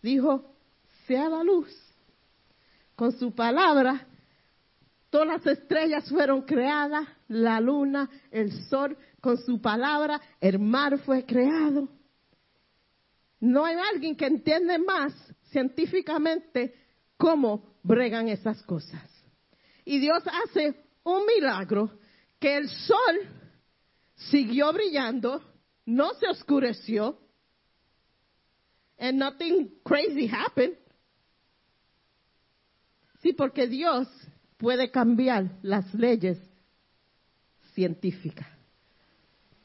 dijo, 0.00 0.46
sea 1.06 1.28
la 1.28 1.42
luz. 1.42 1.68
Con 2.96 3.12
su 3.18 3.32
palabra 3.32 4.06
Todas 5.14 5.28
las 5.28 5.46
estrellas 5.46 6.08
fueron 6.08 6.42
creadas, 6.42 7.06
la 7.34 7.60
luna, 7.60 8.08
el 8.30 8.52
sol, 8.68 8.96
con 9.20 9.36
su 9.38 9.60
palabra, 9.60 10.20
el 10.40 10.58
mar 10.58 10.98
fue 10.98 11.24
creado. 11.24 11.88
No 13.40 13.64
hay 13.64 13.76
alguien 13.92 14.16
que 14.16 14.26
entiende 14.26 14.78
más 14.78 15.12
científicamente 15.50 16.74
cómo 17.16 17.74
bregan 17.82 18.28
esas 18.28 18.62
cosas. 18.62 19.02
Y 19.84 19.98
Dios 19.98 20.22
hace 20.26 20.74
un 21.02 21.26
milagro 21.26 21.98
que 22.38 22.56
el 22.56 22.68
sol 22.68 23.28
siguió 24.14 24.72
brillando, 24.72 25.42
no 25.84 26.14
se 26.14 26.28
oscureció, 26.28 27.18
and 28.98 29.18
nothing 29.18 29.80
crazy 29.84 30.28
happened. 30.28 30.76
Sí, 33.20 33.32
porque 33.32 33.66
Dios 33.66 34.08
puede 34.56 34.90
cambiar 34.90 35.58
las 35.62 35.92
leyes 35.94 36.38
científicas, 37.74 38.48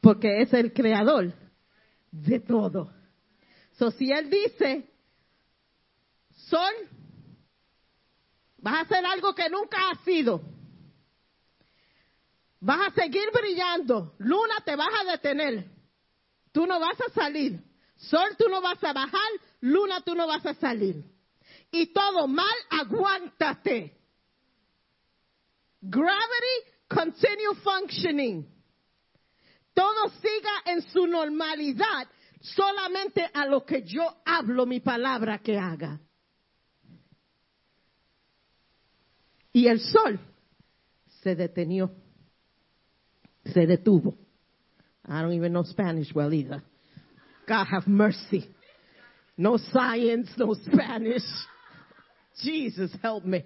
porque 0.02 0.42
es 0.42 0.54
el 0.54 0.74
creador 0.74 1.34
de 2.12 2.40
todo. 2.40 2.92
So, 3.74 3.92
si 3.92 4.12
él 4.12 4.30
dice, 4.30 4.90
sol, 6.32 6.74
vas 8.58 8.76
a 8.76 8.82
hacer 8.82 9.06
algo 9.06 9.34
que 9.34 9.50
nunca 9.50 9.78
has 9.90 10.04
sido. 10.04 10.42
Vas 12.60 12.90
a 12.90 12.92
seguir 12.92 13.30
brillando. 13.34 14.16
Luna, 14.18 14.56
te 14.66 14.76
vas 14.76 14.90
a 15.02 15.12
detener. 15.12 15.66
Tú 16.52 16.66
no 16.66 16.80
vas 16.80 17.00
a 17.00 17.14
salir. 17.14 17.64
Sol, 17.96 18.36
tú 18.38 18.50
no 18.50 18.62
vas 18.62 18.84
a 18.84 18.92
bajar. 18.92 19.30
Luna, 19.62 20.02
tú 20.02 20.14
no 20.14 20.28
vas 20.28 20.46
a 20.46 20.54
salir. 20.56 21.04
Y 21.72 21.88
todo 21.94 22.28
mal, 22.28 22.56
aguántate. 22.70 23.96
Gravity 25.82 26.69
continue 26.90 27.56
functioning. 27.64 28.46
Todo 29.74 30.10
siga 30.22 30.74
en 30.74 30.82
su 30.82 31.08
normalidad 31.08 32.08
solamente 32.42 33.30
a 33.34 33.46
lo 33.46 33.66
que 33.66 33.84
yo 33.84 34.18
hablo 34.26 34.66
mi 34.66 34.80
palabra 34.80 35.40
que 35.40 35.58
haga. 35.58 36.00
Y 39.54 39.68
el 39.68 39.80
sol 39.80 40.20
se 41.22 41.36
detenió, 41.36 41.92
se 43.46 43.66
detuvo. 43.66 44.18
I 45.08 45.22
don't 45.22 45.34
even 45.34 45.54
know 45.54 45.64
Spanish 45.64 46.14
well 46.14 46.34
either. 46.34 46.62
God 47.48 47.66
have 47.66 47.88
mercy. 47.88 48.48
No 49.36 49.58
science, 49.58 50.30
no 50.38 50.54
Spanish. 50.54 51.24
Jesus 52.44 52.92
help 53.02 53.26
me. 53.26 53.44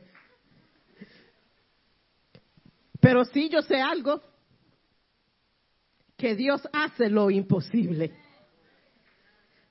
Pero 3.04 3.26
sí 3.26 3.50
yo 3.50 3.62
sé 3.62 3.82
algo, 3.82 4.22
que 6.18 6.36
Dios 6.36 6.62
hace 6.72 7.10
lo 7.10 7.30
imposible. 7.30 8.16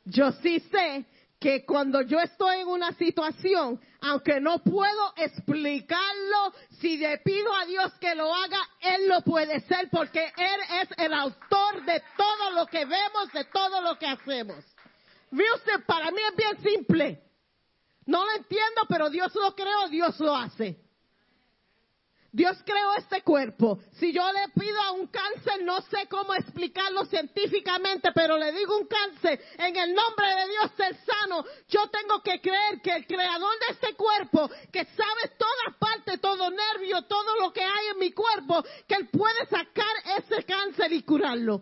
Yo 0.05 0.33
sí 0.33 0.61
sé 0.71 1.07
que 1.41 1.65
cuando 1.65 2.03
yo 2.03 2.21
estoy 2.21 2.61
en 2.61 2.69
una 2.69 2.93
situación, 2.93 3.81
aunque 4.03 4.39
no 4.39 4.59
puedo 4.63 5.15
explicarlo, 5.17 6.53
si 6.79 6.99
le 6.99 7.17
pido 7.25 7.55
a 7.55 7.65
Dios 7.65 7.95
que 7.95 8.15
lo 8.15 8.35
haga, 8.35 8.61
Él 8.83 9.09
lo 9.09 9.23
puede 9.23 9.55
hacer 9.55 9.89
porque 9.91 10.31
Él 10.37 10.61
es 10.83 10.89
el 10.99 11.15
autor 11.15 11.87
de 11.87 12.03
todo 12.19 12.51
lo 12.51 12.67
que 12.67 12.85
vemos, 12.85 13.33
de 13.33 13.47
todo 13.47 13.81
lo 13.81 13.99
que 13.99 14.09
hacemos. 14.09 14.59
Usted, 15.31 15.87
para 15.87 16.11
mí 16.11 16.21
es 16.31 16.37
bien 16.37 16.63
simple. 16.63 17.23
No 18.05 18.27
lo 18.27 18.33
entiendo, 18.33 18.83
pero 18.91 19.09
Dios 19.09 19.35
lo 19.35 19.55
creó, 19.55 19.89
Dios 19.89 20.21
lo 20.21 20.37
hace. 20.37 20.92
Dios 22.33 22.57
creó 22.65 22.95
este 22.97 23.21
cuerpo. 23.21 23.79
Si 23.93 24.11
yo 24.11 24.23
le 24.33 24.49
pido 24.59 24.81
a 24.81 24.93
un 24.93 25.07
cáncer, 25.09 25.63
no 25.65 25.83
sé 25.83 26.09
cómo 26.09 26.33
explicarlo 26.33 27.05
científicamente, 27.05 28.11
pero 28.15 28.39
le 28.39 28.53
digo 28.53 28.79
un 28.79 28.87
cáncer, 28.87 29.39
en 29.59 29.77
el 29.77 29.95
nombre 29.95 30.27
de 30.27 30.49
Dios 30.49 30.71
ser 30.75 30.97
sano, 31.05 31.45
yo 31.69 31.87
tengo 31.89 32.23
que 32.23 32.41
creer 32.41 32.81
que 32.83 32.93
el 32.93 33.07
creador 33.07 33.53
de 33.61 33.75
este 33.75 33.95
cuerpo, 33.95 34.49
que 34.73 34.85
sabe 34.87 35.37
todas 35.37 35.77
partes, 35.79 36.21
todo 36.23 36.51
nervio, 36.51 37.03
todo 37.03 37.39
lo 37.39 37.53
que 37.53 37.63
hay 37.63 37.89
en 37.93 37.99
mi 37.99 38.13
cuerpo, 38.13 38.65
que 38.89 38.95
él 38.95 39.09
puede 39.11 39.47
sacar 39.51 39.95
ese 40.19 40.43
cáncer 40.45 40.91
y 40.95 41.03
curarlo. 41.03 41.61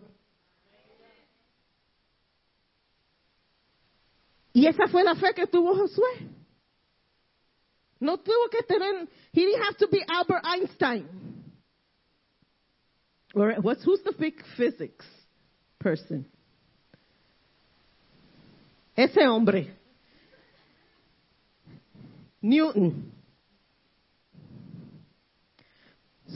Y 4.53 4.67
esa 4.67 4.87
fue 4.87 5.03
la 5.03 5.15
fe 5.15 5.33
que 5.33 5.47
tuvo 5.47 5.75
Josué. 5.75 6.40
No 8.01 8.17
tuvo 8.17 8.49
que 8.49 8.63
tener, 8.63 9.07
he 9.31 9.45
didn't 9.45 9.63
have 9.63 9.77
to 9.77 9.87
be 9.87 10.03
Albert 10.09 10.41
Einstein. 10.43 11.07
Or 13.35 13.53
what's, 13.61 13.83
who's 13.83 14.01
the 14.03 14.13
big 14.17 14.33
physics 14.57 15.05
person? 15.79 16.25
Ese 18.97 19.23
hombre. 19.23 19.69
Newton. 22.41 23.13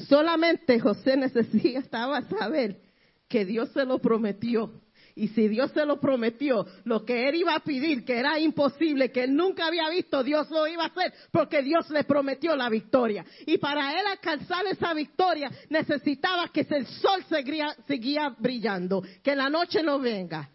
Solamente 0.07 0.79
José 0.79 1.17
necesitaba 1.17 2.21
saber 2.29 2.79
que 3.27 3.43
Dios 3.43 3.71
se 3.71 3.83
lo 3.85 3.97
prometió 3.97 4.69
Y 5.17 5.29
si 5.29 5.47
Dios 5.47 5.71
se 5.71 5.85
lo 5.85 5.97
prometió, 5.99 6.65
lo 6.83 7.05
que 7.05 7.29
él 7.29 7.35
iba 7.35 7.55
a 7.55 7.61
pedir, 7.61 8.03
que 8.03 8.19
era 8.19 8.37
imposible, 8.37 9.11
que 9.13 9.23
él 9.23 9.33
nunca 9.33 9.67
había 9.67 9.87
visto, 9.89 10.21
Dios 10.23 10.49
lo 10.51 10.67
iba 10.67 10.83
a 10.83 10.87
hacer, 10.87 11.13
porque 11.31 11.63
Dios 11.63 11.89
le 11.89 12.03
prometió 12.03 12.53
la 12.53 12.67
victoria. 12.67 13.25
Y 13.45 13.57
para 13.57 13.97
él 13.97 14.05
alcanzar 14.07 14.65
esa 14.67 14.93
victoria, 14.93 15.49
necesitaba 15.69 16.49
que 16.49 16.67
el 16.69 16.85
sol 16.85 17.23
seguía, 17.29 17.73
seguía 17.87 18.35
brillando, 18.37 19.03
que 19.23 19.37
la 19.37 19.49
noche 19.49 19.81
no 19.81 19.99
venga, 19.99 20.49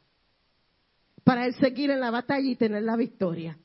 para 1.25 1.47
él 1.47 1.55
seguir 1.55 1.91
en 1.91 2.01
la 2.01 2.11
batalla 2.11 2.47
y 2.47 2.57
tener 2.57 2.83
la 2.83 2.97
victoria. 2.97 3.57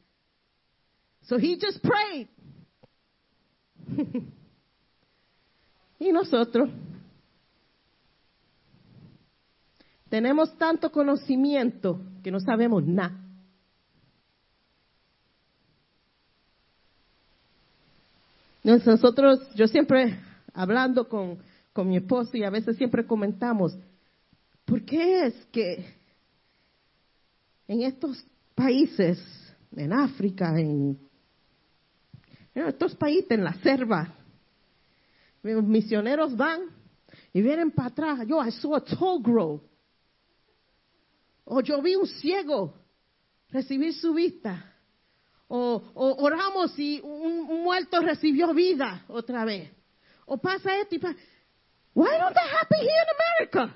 So 1.23 1.37
he 1.37 1.57
just 1.59 1.83
prayed. 1.83 2.29
y 5.99 6.11
nosotros 6.13 6.69
tenemos 10.09 10.57
tanto 10.57 10.91
conocimiento 10.91 11.99
que 12.23 12.31
no 12.31 12.39
sabemos 12.39 12.85
nada. 12.85 13.21
Nosotros, 18.63 19.39
yo 19.53 19.67
siempre 19.67 20.19
hablando 20.53 21.07
con, 21.07 21.37
con 21.71 21.87
mi 21.87 21.97
esposo 21.97 22.35
y 22.35 22.43
a 22.43 22.49
veces 22.49 22.77
siempre 22.77 23.05
comentamos, 23.05 23.77
¿por 24.65 24.83
qué 24.83 25.27
es 25.27 25.45
que 25.51 25.85
en 27.67 27.81
estos 27.81 28.25
países, 28.55 29.19
en 29.75 29.93
África, 29.93 30.57
en, 30.59 30.97
estos 32.53 32.95
países, 32.95 33.31
en 33.31 33.43
la 33.43 33.53
selva, 33.55 34.13
los 35.43 35.63
misioneros 35.63 36.35
van 36.35 36.61
y 37.33 37.41
vienen 37.41 37.71
para 37.71 37.89
atrás. 37.89 38.27
Yo, 38.27 38.43
I 38.43 38.51
saw 38.51 38.75
a 38.75 38.81
tall 38.81 39.21
grow. 39.21 39.61
O 41.45 41.61
yo 41.61 41.81
vi 41.81 41.95
un 41.95 42.07
ciego 42.07 42.73
recibir 43.49 43.93
su 43.93 44.13
vista. 44.13 44.73
O, 45.47 45.81
oramos 45.93 46.77
y 46.79 46.99
un, 47.03 47.63
muerto 47.63 47.99
recibió 48.01 48.53
vida 48.53 49.05
otra 49.07 49.45
vez. 49.45 49.71
O 50.25 50.37
pasa 50.37 50.79
esto 50.79 50.95
y 50.95 50.99
pasa. 50.99 51.17
Why 51.93 52.09
don't 52.19 52.33
that 52.33 52.49
happen 52.61 52.79
here 52.79 52.89
in 52.89 53.53
America? 53.55 53.75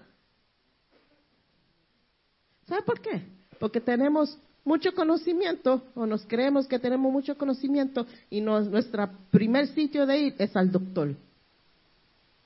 ¿Sabe 2.68 2.82
por 2.82 3.00
qué? 3.00 3.22
Porque 3.60 3.80
tenemos 3.80 4.38
mucho 4.66 4.94
conocimiento 4.94 5.84
o 5.96 6.06
nos 6.06 6.26
creemos 6.26 6.68
que 6.68 6.80
tenemos 6.80 7.12
mucho 7.12 7.38
conocimiento 7.38 8.06
y 8.30 8.42
nuestro 8.42 9.10
primer 9.32 9.68
sitio 9.68 10.06
de 10.06 10.18
ir 10.18 10.36
es 10.38 10.56
al 10.56 10.72
doctor. 10.72 11.16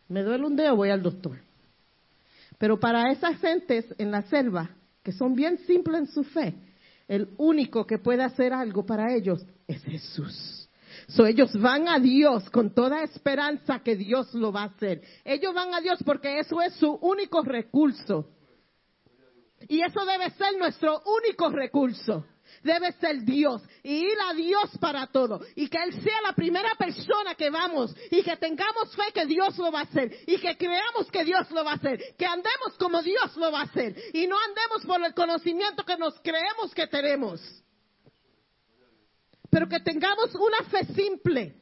Me 0.09 0.21
duele 0.21 0.45
un 0.45 0.55
dedo, 0.55 0.75
voy 0.75 0.89
al 0.89 1.01
doctor. 1.01 1.37
Pero 2.57 2.79
para 2.79 3.11
esas 3.11 3.39
gentes 3.39 3.85
en 3.97 4.11
la 4.11 4.21
selva, 4.23 4.69
que 5.03 5.11
son 5.11 5.35
bien 5.35 5.57
simples 5.65 5.99
en 5.99 6.07
su 6.07 6.23
fe, 6.23 6.55
el 7.07 7.29
único 7.37 7.85
que 7.85 7.99
puede 7.99 8.23
hacer 8.23 8.53
algo 8.53 8.85
para 8.85 9.13
ellos 9.13 9.45
es 9.67 9.83
Jesús. 9.83 10.69
So, 11.07 11.25
ellos 11.25 11.51
van 11.59 11.87
a 11.87 11.99
Dios 11.99 12.49
con 12.49 12.73
toda 12.73 13.03
esperanza 13.03 13.79
que 13.79 13.95
Dios 13.95 14.33
lo 14.33 14.51
va 14.51 14.63
a 14.63 14.67
hacer. 14.67 15.01
Ellos 15.25 15.53
van 15.53 15.73
a 15.73 15.81
Dios 15.81 15.99
porque 16.05 16.39
eso 16.39 16.61
es 16.61 16.73
su 16.75 16.91
único 16.91 17.41
recurso. 17.41 18.29
Y 19.67 19.81
eso 19.81 20.05
debe 20.05 20.29
ser 20.31 20.57
nuestro 20.57 21.01
único 21.05 21.49
recurso 21.49 22.25
debe 22.63 22.91
ser 22.93 23.23
Dios 23.23 23.61
y 23.83 24.05
ir 24.05 24.17
a 24.29 24.33
Dios 24.33 24.71
para 24.79 25.07
todo 25.07 25.41
y 25.55 25.67
que 25.67 25.77
Él 25.77 25.93
sea 26.01 26.21
la 26.21 26.33
primera 26.33 26.73
persona 26.75 27.35
que 27.35 27.49
vamos 27.49 27.93
y 28.09 28.23
que 28.23 28.37
tengamos 28.37 28.95
fe 28.95 29.11
que 29.13 29.25
Dios 29.25 29.57
lo 29.57 29.71
va 29.71 29.81
a 29.81 29.83
hacer 29.83 30.11
y 30.25 30.37
que 30.39 30.57
creamos 30.57 31.11
que 31.11 31.23
Dios 31.23 31.51
lo 31.51 31.63
va 31.63 31.71
a 31.71 31.75
hacer, 31.75 32.15
que 32.17 32.25
andemos 32.25 32.77
como 32.79 33.01
Dios 33.01 33.35
lo 33.35 33.51
va 33.51 33.61
a 33.61 33.63
hacer 33.63 33.95
y 34.13 34.25
no 34.27 34.37
andemos 34.39 34.85
por 34.85 35.03
el 35.05 35.13
conocimiento 35.13 35.83
que 35.83 35.97
nos 35.97 36.19
creemos 36.21 36.73
que 36.73 36.87
tenemos, 36.87 37.41
pero 39.49 39.67
que 39.67 39.79
tengamos 39.81 40.33
una 40.35 40.63
fe 40.69 40.85
simple. 40.93 41.59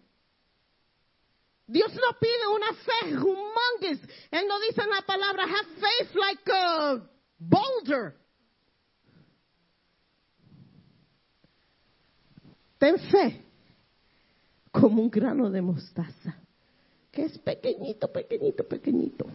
Dios 1.67 1.93
no 1.93 2.19
pide 2.19 2.47
una 2.47 2.73
fe 2.73 3.17
humongous. 3.17 3.99
Él 4.29 4.45
no 4.45 4.59
dice 4.59 4.81
en 4.81 4.89
la 4.89 5.01
palabra, 5.03 5.43
have 5.45 5.67
faith 5.79 6.15
like 6.15 6.51
a 6.51 7.01
boulder. 7.39 8.15
Ten 12.81 12.97
fe 12.97 13.39
como 14.71 15.03
un 15.03 15.11
grano 15.11 15.51
de 15.51 15.61
mostaza, 15.61 16.35
que 17.11 17.25
es 17.25 17.37
pequeñito, 17.37 18.11
pequeñito, 18.11 18.63
pequeñito. 18.63 19.27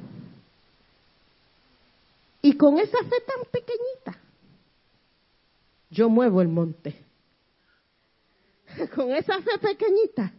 Y 2.42 2.56
con 2.56 2.76
esa 2.80 2.98
fe 2.98 3.20
tan 3.24 3.44
pequeñita, 3.52 4.20
yo 5.90 6.08
muevo 6.08 6.42
el 6.42 6.48
monte. 6.48 6.96
Con 8.94 9.12
esa 9.12 9.40
fe 9.40 9.58
pequeñita, 9.60 10.32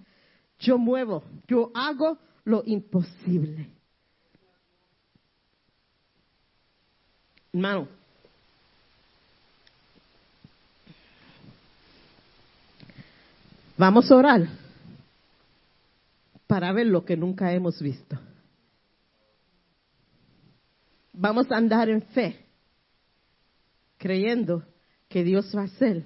yo 0.59 0.77
muevo, 0.77 1.23
yo 1.47 1.71
hago 1.73 2.17
lo 2.43 2.61
imposible. 2.65 3.69
Hermano, 7.53 7.87
Vamos 13.77 14.09
a 14.09 14.15
orar 14.15 14.47
para 16.47 16.71
ver 16.73 16.87
lo 16.87 17.05
que 17.05 17.15
nunca 17.15 17.53
hemos 17.53 17.79
visto. 17.79 18.17
Vamos 21.13 21.51
a 21.51 21.57
andar 21.57 21.89
en 21.89 22.01
fe, 22.01 22.45
creyendo 23.97 24.63
que 25.07 25.23
Dios 25.23 25.51
va 25.55 25.61
a 25.61 25.65
hacer 25.65 26.05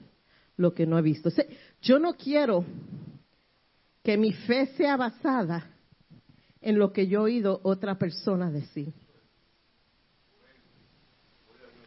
lo 0.58 0.74
que 0.74 0.86
no 0.86 0.98
ha 0.98 1.02
visto. 1.02 1.30
Yo 1.82 2.00
no 2.00 2.14
quiero 2.14 2.66
que 4.04 4.18
mi 4.18 4.34
fe 4.34 4.68
sea 4.78 4.98
basada 4.98 5.70
en 6.60 6.78
lo 6.78 6.92
que 6.92 7.08
yo 7.08 7.22
he 7.22 7.24
oído 7.24 7.62
otra 7.64 7.98
persona 7.98 8.52
decir. 8.52 8.94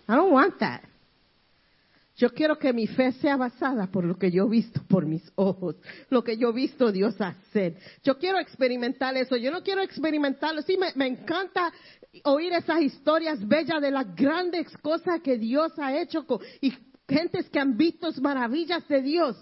I 0.07 0.13
don't 0.13 0.33
want 0.33 0.59
that. 0.59 0.83
Yo 2.17 2.31
quiero 2.33 2.59
que 2.59 2.73
mi 2.73 2.87
fe 2.87 3.11
sea 3.13 3.37
basada 3.37 3.89
por 3.89 4.05
lo 4.05 4.17
que 4.17 4.31
yo 4.31 4.47
he 4.47 4.49
visto 4.49 4.81
por 4.89 5.05
mis 5.05 5.23
ojos, 5.35 5.75
lo 6.11 6.23
que 6.23 6.37
yo 6.37 6.51
he 6.51 6.53
visto 6.53 6.93
Dios 6.93 7.21
hacer. 7.21 7.77
Yo 8.05 8.19
quiero 8.19 8.39
experimentar 8.39 9.17
eso. 9.17 9.37
Yo 9.37 9.51
no 9.51 9.63
quiero 9.65 9.83
experimentarlo. 9.83 10.63
Sí, 10.63 10.79
me, 10.95 11.07
encanta 11.07 11.73
oír 12.23 12.53
esas 12.53 12.83
historias 12.83 13.47
bellas 13.47 13.81
de 13.81 13.91
las 13.91 14.15
grandes 14.15 14.69
cosas 14.79 15.21
que 15.23 15.39
Dios 15.39 15.73
ha 15.79 15.99
hecho 15.99 16.25
y 16.61 16.73
gentes 17.09 17.51
que 17.51 17.59
han 17.59 17.77
visto 17.77 18.09
maravillas 18.21 18.87
de 18.87 19.03
Dios. 19.03 19.37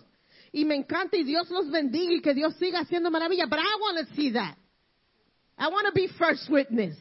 Y 0.50 0.64
me 0.64 0.74
encanta 0.74 1.18
y 1.18 1.24
Dios 1.24 1.50
los 1.50 1.70
bendiga 1.70 2.12
y 2.14 2.22
que 2.22 2.32
Dios 2.32 2.54
siga 2.54 2.80
haciendo 2.80 3.10
maravillas. 3.10 3.50
But 3.50 3.58
I 3.58 3.80
want 3.82 4.08
to 4.08 4.14
see 4.14 4.32
that. 4.32 4.56
I 5.58 5.68
want 5.68 5.86
to 5.86 5.92
be 5.92 6.08
first 6.08 6.48
witness. 6.48 6.96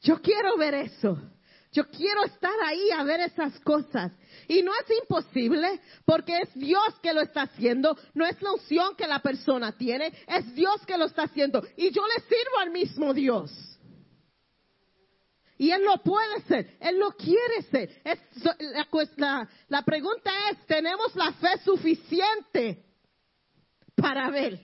Yo 0.00 0.20
quiero 0.22 0.56
ver 0.56 0.74
eso. 0.74 1.18
Yo 1.74 1.88
quiero 1.90 2.24
estar 2.24 2.54
ahí 2.64 2.88
a 2.92 3.02
ver 3.02 3.18
esas 3.18 3.58
cosas. 3.60 4.12
Y 4.46 4.62
no 4.62 4.70
es 4.72 4.96
imposible, 5.02 5.80
porque 6.04 6.38
es 6.38 6.54
Dios 6.54 6.94
que 7.02 7.12
lo 7.12 7.20
está 7.20 7.42
haciendo, 7.42 7.98
no 8.14 8.24
es 8.24 8.40
la 8.40 8.52
unción 8.52 8.94
que 8.94 9.08
la 9.08 9.18
persona 9.18 9.76
tiene, 9.76 10.12
es 10.28 10.54
Dios 10.54 10.86
que 10.86 10.96
lo 10.96 11.06
está 11.06 11.24
haciendo. 11.24 11.64
Y 11.76 11.90
yo 11.90 12.02
le 12.06 12.22
sirvo 12.22 12.58
al 12.60 12.70
mismo 12.70 13.12
Dios. 13.12 13.50
Y 15.58 15.72
Él 15.72 15.82
lo 15.84 15.96
puede 15.98 16.42
ser, 16.42 16.76
Él 16.78 16.96
lo 17.00 17.10
quiere 17.12 17.62
ser. 17.70 17.90
la, 19.68 19.82
pregunta 19.82 20.30
es, 20.52 20.66
¿tenemos 20.66 21.12
la 21.16 21.32
fe 21.32 21.58
suficiente 21.64 22.84
para 23.96 24.30
ver? 24.30 24.60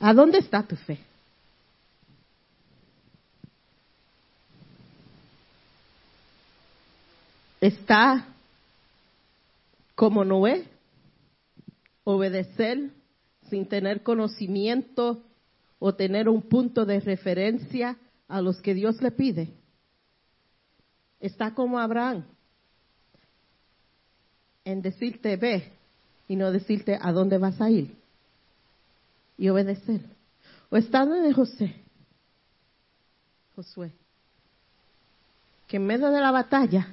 ¿A 0.00 0.14
dónde 0.14 0.38
está 0.38 0.62
tu 0.62 0.76
fe? 0.76 0.98
¿Está 7.60 8.26
como 9.94 10.24
Noé? 10.24 10.64
Obedecer 12.04 12.90
sin 13.50 13.66
tener 13.66 14.02
conocimiento 14.02 15.22
o 15.78 15.94
tener 15.94 16.30
un 16.30 16.40
punto 16.40 16.86
de 16.86 17.00
referencia 17.00 17.98
a 18.26 18.40
los 18.40 18.62
que 18.62 18.72
Dios 18.72 19.02
le 19.02 19.10
pide. 19.10 19.50
Está 21.20 21.52
como 21.52 21.78
Abraham 21.78 22.24
en 24.64 24.80
decirte 24.80 25.36
ve 25.36 25.70
y 26.26 26.36
no 26.36 26.50
decirte 26.50 26.98
a 26.98 27.12
dónde 27.12 27.36
vas 27.36 27.60
a 27.60 27.68
ir 27.68 27.99
y 29.40 29.48
obedecer. 29.48 30.02
O 30.68 30.76
está 30.76 31.06
de 31.06 31.32
José, 31.32 31.74
Josué, 33.56 33.90
que 35.66 35.78
en 35.78 35.86
medio 35.86 36.10
de 36.10 36.20
la 36.20 36.30
batalla, 36.30 36.86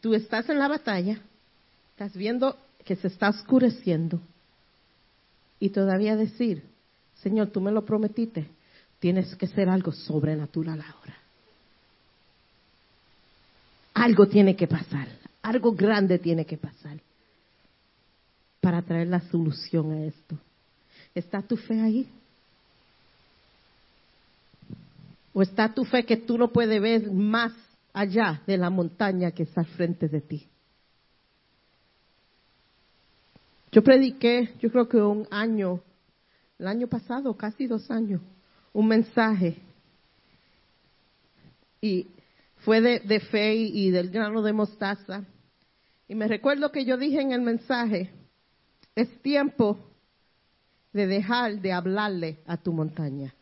tú 0.00 0.14
estás 0.14 0.48
en 0.48 0.58
la 0.58 0.68
batalla, 0.68 1.20
estás 1.90 2.16
viendo 2.16 2.56
que 2.84 2.96
se 2.96 3.08
está 3.08 3.28
oscureciendo, 3.28 4.20
y 5.60 5.68
todavía 5.68 6.16
decir, 6.16 6.64
Señor, 7.22 7.48
tú 7.48 7.60
me 7.60 7.70
lo 7.70 7.84
prometiste, 7.84 8.48
tienes 8.98 9.36
que 9.36 9.46
ser 9.46 9.68
algo 9.68 9.92
sobrenatural 9.92 10.80
ahora. 10.80 11.16
Algo 13.92 14.28
tiene 14.28 14.56
que 14.56 14.66
pasar, 14.66 15.08
algo 15.42 15.72
grande 15.72 16.18
tiene 16.18 16.46
que 16.46 16.56
pasar 16.56 16.98
para 18.66 18.82
traer 18.82 19.06
la 19.06 19.20
solución 19.20 19.92
a 19.92 20.06
esto. 20.06 20.36
¿Está 21.14 21.40
tu 21.40 21.56
fe 21.56 21.80
ahí? 21.80 22.10
¿O 25.32 25.40
está 25.40 25.72
tu 25.72 25.84
fe 25.84 26.04
que 26.04 26.16
tú 26.16 26.36
no 26.36 26.48
puedes 26.48 26.82
ver 26.82 27.12
más 27.12 27.52
allá 27.92 28.42
de 28.44 28.58
la 28.58 28.68
montaña 28.68 29.30
que 29.30 29.44
está 29.44 29.60
al 29.60 29.68
frente 29.68 30.08
de 30.08 30.20
ti? 30.20 30.48
Yo 33.70 33.84
prediqué, 33.84 34.52
yo 34.58 34.72
creo 34.72 34.88
que 34.88 34.96
un 34.96 35.28
año, 35.30 35.80
el 36.58 36.66
año 36.66 36.88
pasado, 36.88 37.36
casi 37.36 37.68
dos 37.68 37.88
años, 37.88 38.20
un 38.72 38.88
mensaje. 38.88 39.58
Y 41.80 42.08
fue 42.64 42.80
de, 42.80 43.20
fe 43.20 43.54
y 43.54 43.92
del 43.92 44.10
grano 44.10 44.42
de 44.42 44.52
mostaza. 44.52 45.22
Y 46.08 46.16
me 46.16 46.26
recuerdo 46.26 46.72
que 46.72 46.84
yo 46.84 46.96
dije 46.96 47.20
en 47.20 47.30
el 47.30 47.42
mensaje, 47.42 48.10
es 48.96 49.10
tiempo 49.20 49.78
de 50.92 51.06
dejar 51.06 51.60
de 51.60 51.72
hablarle 51.72 52.38
a 52.46 52.56
tu 52.56 52.72
montaña. 52.72 53.32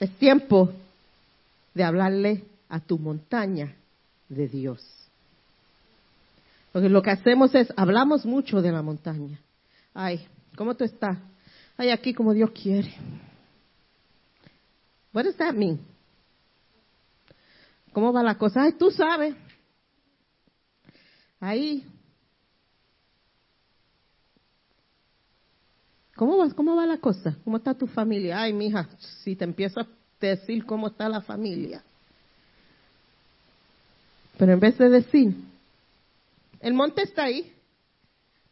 Es 0.00 0.10
tiempo 0.18 0.72
de 1.74 1.84
hablarle 1.84 2.44
a 2.70 2.80
tu 2.80 2.98
montaña 2.98 3.74
de 4.28 4.48
Dios. 4.48 4.82
Porque 6.72 6.88
lo 6.88 7.02
que 7.02 7.10
hacemos 7.10 7.54
es, 7.54 7.72
hablamos 7.76 8.24
mucho 8.24 8.62
de 8.62 8.72
la 8.72 8.82
montaña. 8.82 9.38
Ay, 9.92 10.26
¿cómo 10.56 10.74
tú 10.74 10.84
estás? 10.84 11.18
Ay, 11.76 11.90
aquí 11.90 12.14
como 12.14 12.32
Dios 12.32 12.50
quiere. 12.50 12.94
What 15.12 15.24
does 15.24 15.36
that 15.36 15.52
mean? 15.52 15.78
¿Cómo 17.92 18.12
va 18.12 18.22
la 18.22 18.36
cosa? 18.36 18.62
Ay, 18.62 18.72
tú 18.72 18.90
sabes. 18.90 19.36
Ahí. 21.38 21.86
¿Cómo 26.16 26.38
va, 26.38 26.48
¿Cómo 26.54 26.76
va 26.76 26.86
la 26.86 26.98
cosa? 26.98 27.36
¿Cómo 27.44 27.56
está 27.56 27.74
tu 27.74 27.86
familia? 27.86 28.40
Ay, 28.40 28.52
mija, 28.52 28.88
si 29.24 29.34
te 29.34 29.44
empiezo 29.44 29.80
a 29.80 29.86
decir 30.20 30.64
cómo 30.64 30.88
está 30.88 31.08
la 31.08 31.20
familia. 31.20 31.82
Pero 34.38 34.52
en 34.52 34.60
vez 34.60 34.78
de 34.78 34.88
decir, 34.88 35.34
el 36.60 36.74
monte 36.74 37.02
está 37.02 37.24
ahí, 37.24 37.52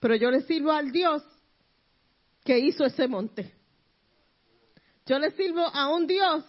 pero 0.01 0.15
yo 0.17 0.31
le 0.31 0.43
sirvo 0.43 0.73
al 0.73 0.91
Dios 0.91 1.23
que 2.45 2.59
hizo 2.59 2.85
ese 2.85 3.07
monte. 3.07 3.53
Yo 5.07 5.19
le 5.19 5.31
sirvo 5.33 5.63
a 5.63 5.89
un 5.89 6.07
Dios 6.07 6.45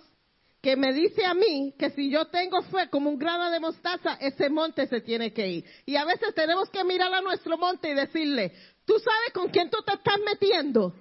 que 0.61 0.75
me 0.75 0.93
dice 0.93 1.25
a 1.25 1.33
mí 1.33 1.73
que 1.77 1.89
si 1.91 2.09
yo 2.09 2.25
tengo 2.27 2.61
fe 2.61 2.89
como 2.89 3.09
un 3.09 3.19
grano 3.19 3.51
de 3.51 3.59
mostaza, 3.59 4.13
ese 4.21 4.49
monte 4.49 4.87
se 4.87 5.01
tiene 5.01 5.33
que 5.33 5.47
ir. 5.47 5.65
Y 5.85 5.95
a 5.95 6.05
veces 6.05 6.33
tenemos 6.33 6.69
que 6.69 6.83
mirar 6.83 7.13
a 7.13 7.21
nuestro 7.21 7.57
monte 7.57 7.89
y 7.89 7.95
decirle, 7.95 8.53
¿tú 8.85 8.93
sabes 8.93 9.33
con 9.33 9.49
quién 9.49 9.69
tú 9.69 9.77
te 9.85 9.93
estás 9.93 10.19
metiendo? 10.25 10.95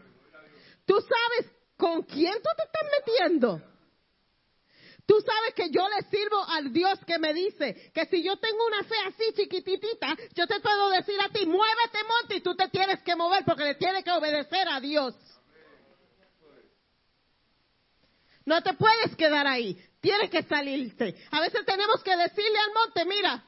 ¿Tú 0.87 0.95
sabes 1.01 1.53
con 1.77 2.03
quién 2.03 2.35
tú 2.35 2.49
te 2.57 2.65
estás 2.65 2.89
metiendo? 2.99 3.63
Tú 5.07 5.21
sabes 5.21 5.55
que 5.55 5.71
yo 5.71 5.87
le 5.89 6.09
sirvo 6.09 6.45
al 6.49 6.73
Dios 6.73 6.99
que 7.07 7.19
me 7.19 7.35
dice 7.35 7.91
que 7.93 8.07
si 8.07 8.23
yo 8.23 8.37
tengo 8.37 8.67
una 8.67 8.85
fe 8.85 8.95
así 9.07 9.25
chiquititita, 9.35 10.17
yo 10.35 10.47
te 10.47 10.61
puedo 10.61 10.91
decir 10.91 11.21
a 11.21 11.29
ti, 11.29 11.45
muévete 11.45 11.99
monte 12.09 12.37
y 12.37 12.41
tú 12.41 12.55
te 12.55 12.69
tienes 12.69 13.03
que 13.03 13.17
mover 13.17 13.45
porque 13.45 13.65
le 13.65 13.75
tienes 13.75 14.05
que 14.05 14.13
obedecer 14.13 14.69
a 14.69 14.81
Dios. 14.81 15.15
No 18.45 18.63
te 18.63 18.75
puedes 18.75 19.17
quedar 19.17 19.47
ahí, 19.47 19.77
tienes 20.01 20.31
que 20.31 20.43
salirte. 20.45 21.15
A 21.31 21.41
veces 21.41 21.65
tenemos 21.65 22.03
que 22.03 22.17
decirle 22.17 22.59
al 22.59 22.73
monte, 22.73 23.05
mira, 23.05 23.45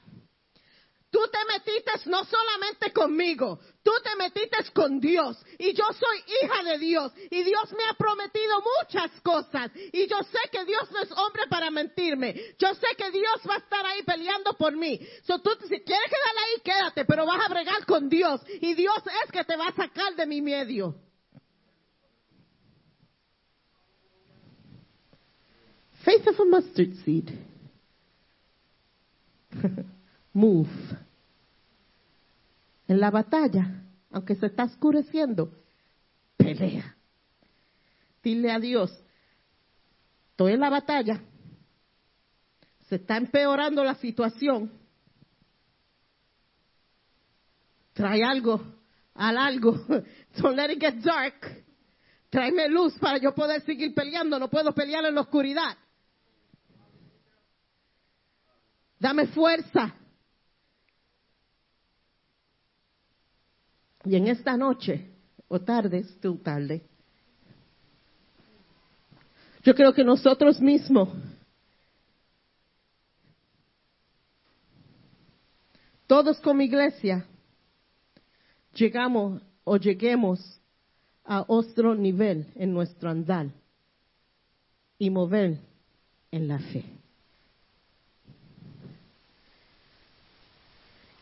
Tú 1.14 1.20
te 1.30 1.38
metiste 1.46 1.92
no 2.10 2.24
solamente 2.24 2.92
conmigo, 2.92 3.60
tú 3.84 3.92
te 4.02 4.16
metiste 4.16 4.56
con 4.72 4.98
Dios. 4.98 5.40
Y 5.60 5.72
yo 5.72 5.84
soy 5.92 6.18
hija 6.42 6.64
de 6.64 6.78
Dios. 6.78 7.12
Y 7.30 7.44
Dios 7.44 7.72
me 7.72 7.84
ha 7.84 7.94
prometido 7.94 8.60
muchas 8.80 9.12
cosas. 9.20 9.70
Y 9.92 10.08
yo 10.08 10.18
sé 10.24 10.40
que 10.50 10.64
Dios 10.64 10.90
no 10.90 11.02
es 11.02 11.12
hombre 11.12 11.44
para 11.48 11.70
mentirme. 11.70 12.34
Yo 12.58 12.74
sé 12.74 12.88
que 12.98 13.12
Dios 13.12 13.40
va 13.48 13.54
a 13.54 13.58
estar 13.58 13.86
ahí 13.86 14.02
peleando 14.02 14.54
por 14.54 14.76
mí. 14.76 14.98
So, 15.22 15.38
tú, 15.38 15.50
si 15.68 15.80
quieres 15.82 16.10
quedar 16.10 16.36
ahí, 16.42 16.60
quédate, 16.64 17.04
pero 17.04 17.24
vas 17.26 17.46
a 17.46 17.48
bregar 17.48 17.86
con 17.86 18.08
Dios. 18.08 18.40
Y 18.60 18.74
Dios 18.74 19.00
es 19.24 19.30
que 19.30 19.44
te 19.44 19.54
va 19.54 19.68
a 19.68 19.76
sacar 19.76 20.16
de 20.16 20.26
mi 20.26 20.42
medio. 20.42 20.96
Faith 26.04 26.26
of 26.26 26.40
a 26.40 26.44
mustard 26.44 26.92
seed. 27.04 27.30
Move 30.34 31.03
en 32.86 33.00
la 33.00 33.10
batalla, 33.10 33.82
aunque 34.10 34.34
se 34.36 34.46
está 34.46 34.64
oscureciendo, 34.64 35.50
pelea. 36.36 36.96
Dile 38.22 38.50
a 38.52 38.58
Dios, 38.58 38.90
estoy 40.30 40.52
en 40.52 40.60
la 40.60 40.70
batalla, 40.70 41.20
se 42.88 42.96
está 42.96 43.16
empeorando 43.16 43.84
la 43.84 43.94
situación, 43.96 44.70
trae 47.92 48.22
algo, 48.22 48.62
al 49.14 49.36
algo, 49.36 49.72
don't 50.36 50.56
let 50.56 50.72
it 50.72 50.80
get 50.80 50.96
dark, 51.02 51.64
tráeme 52.30 52.68
luz 52.68 52.98
para 52.98 53.18
yo 53.18 53.34
poder 53.34 53.62
seguir 53.62 53.94
peleando, 53.94 54.38
no 54.38 54.48
puedo 54.48 54.72
pelear 54.72 55.04
en 55.04 55.14
la 55.14 55.20
oscuridad. 55.22 55.76
Dame 58.98 59.26
fuerza. 59.26 59.94
Y 64.04 64.16
en 64.16 64.28
esta 64.28 64.56
noche, 64.56 65.10
o 65.48 65.60
tarde, 65.60 66.04
tu 66.20 66.36
tarde, 66.36 66.82
yo 69.62 69.74
creo 69.74 69.94
que 69.94 70.04
nosotros 70.04 70.60
mismos 70.60 71.08
todos 76.06 76.38
como 76.40 76.60
iglesia 76.60 77.26
llegamos 78.74 79.40
o 79.64 79.76
lleguemos 79.78 80.60
a 81.24 81.44
otro 81.48 81.94
nivel 81.94 82.46
en 82.56 82.74
nuestro 82.74 83.08
andar 83.08 83.46
y 84.98 85.08
mover 85.08 85.58
en 86.30 86.48
la 86.48 86.58
fe. 86.58 86.84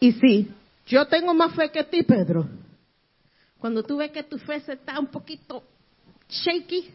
Y 0.00 0.12
si 0.14 0.50
yo 0.86 1.06
tengo 1.06 1.32
más 1.32 1.54
fe 1.54 1.70
que 1.70 1.84
ti, 1.84 2.02
Pedro, 2.02 2.48
cuando 3.62 3.84
tú 3.84 3.98
ves 3.98 4.10
que 4.10 4.24
tu 4.24 4.38
fe 4.38 4.58
se 4.62 4.72
está 4.72 4.98
un 4.98 5.06
poquito 5.06 5.62
shaky, 6.28 6.92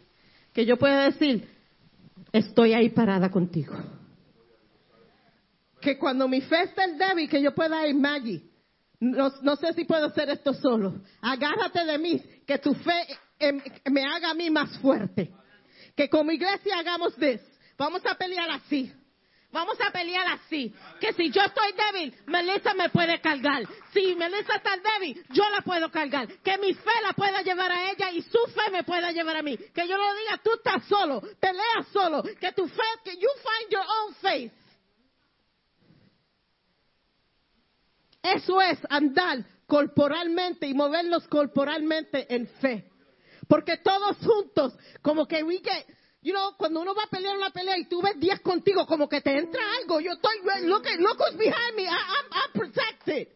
que 0.51 0.65
yo 0.65 0.75
pueda 0.75 1.05
decir, 1.05 1.47
estoy 2.33 2.73
ahí 2.73 2.89
parada 2.89 3.31
contigo. 3.31 3.73
Que 5.79 5.97
cuando 5.97 6.27
mi 6.27 6.41
fe 6.41 6.63
está 6.63 6.83
el 6.83 6.97
débil, 6.97 7.29
que 7.29 7.41
yo 7.41 7.55
pueda 7.55 7.87
ir, 7.87 7.95
Maggie, 7.95 8.41
no, 8.99 9.31
no, 9.43 9.55
sé 9.55 9.71
si 9.75 9.85
puedo 9.85 10.07
hacer 10.07 10.29
esto 10.29 10.53
solo. 10.55 10.95
Agárrate 11.21 11.85
de 11.85 11.97
mí, 11.97 12.21
que 12.45 12.57
tu 12.57 12.73
fe 12.73 13.17
em, 13.39 13.61
me 13.89 14.03
haga 14.03 14.31
a 14.31 14.33
mí 14.33 14.49
más 14.49 14.77
fuerte. 14.79 15.31
Que 15.95 16.09
como 16.09 16.33
iglesia 16.33 16.79
hagamos 16.79 17.15
this. 17.15 17.39
Vamos 17.77 18.01
a 18.05 18.15
pelear 18.15 18.49
así. 18.49 18.91
Vamos 19.51 19.77
a 19.79 19.91
pelear 19.91 20.27
así. 20.27 20.73
Que 20.99 21.13
si 21.13 21.31
yo 21.31 21.41
estoy 21.41 21.71
débil, 21.73 22.13
Melissa 22.27 22.73
me 22.73 22.89
puede 22.89 23.19
cargar. 23.21 23.63
Si 23.93 24.13
Melissa 24.15 24.55
está 24.55 24.77
débil, 24.77 25.23
yo 25.29 25.43
la 25.49 25.61
puedo 25.61 25.89
cargar. 25.89 26.27
Que 26.43 26.57
mi 26.57 26.73
fe 26.73 26.91
la 27.01 27.13
pueda 27.13 27.41
llevar 27.41 27.71
a 27.71 27.91
ella 27.91 28.11
y 28.11 28.21
su 28.23 28.39
fe 28.53 28.69
me 28.71 28.83
pueda 28.83 29.11
llevar 29.11 29.37
a 29.37 29.43
mí. 29.43 29.57
Que 29.57 29.87
yo 29.87 29.97
le 29.97 30.19
diga, 30.21 30.37
tú 30.43 30.51
estás 30.53 30.83
solo, 30.85 31.21
pelea 31.39 31.83
solo. 31.93 32.23
Que 32.23 32.51
tu 32.51 32.67
fe, 32.67 32.83
que 33.03 33.15
you 33.15 33.29
find 33.41 33.71
your 33.71 33.85
own 33.85 34.15
faith. 34.15 34.53
Eso 38.21 38.61
es 38.61 38.79
andar 38.89 39.45
corporalmente 39.65 40.67
y 40.67 40.73
movernos 40.73 41.27
corporalmente 41.29 42.33
en 42.33 42.47
fe. 42.47 42.89
Porque 43.47 43.77
todos 43.77 44.17
juntos, 44.17 44.77
como 45.01 45.25
que 45.25 45.41
we 45.43 45.59
get, 45.59 45.87
You 46.27 46.33
know, 46.33 46.57
cuando 46.57 46.81
uno 46.81 46.93
va 46.93 47.03
a 47.03 47.07
pelear 47.07 47.37
una 47.37 47.51
pelea 47.51 47.77
y 47.77 47.85
tú 47.85 48.01
ves 48.01 48.19
10 48.19 48.41
contigo, 48.41 48.85
como 48.85 49.07
que 49.07 49.21
te 49.21 49.37
entra 49.37 49.61
algo. 49.79 50.01
Yo 50.01 50.11
estoy, 50.11 50.39
look, 50.63 50.83
look 50.99 51.17
who's 51.21 51.37
behind 51.37 51.73
me. 51.77 51.83
I, 51.83 51.87
I'm, 51.87 52.25
I'm 52.33 52.51
protected. 52.51 53.29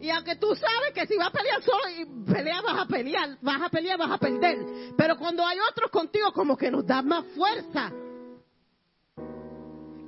Y 0.00 0.10
aunque 0.10 0.34
tú 0.34 0.56
sabes 0.56 0.92
que 0.92 1.06
si 1.06 1.16
vas 1.16 1.28
a 1.28 1.30
pelear 1.30 1.62
solo 1.62 1.88
y 1.90 2.04
pelear 2.32 2.64
vas 2.64 2.80
a 2.80 2.86
pelear, 2.86 3.38
vas 3.40 3.62
a 3.62 3.68
pelear, 3.68 3.96
vas 3.96 4.10
a 4.10 4.18
perder. 4.18 4.58
Pero 4.96 5.16
cuando 5.18 5.46
hay 5.46 5.58
otros 5.70 5.88
contigo, 5.92 6.32
como 6.32 6.56
que 6.56 6.68
nos 6.68 6.84
da 6.84 7.00
más 7.00 7.24
fuerza. 7.36 7.92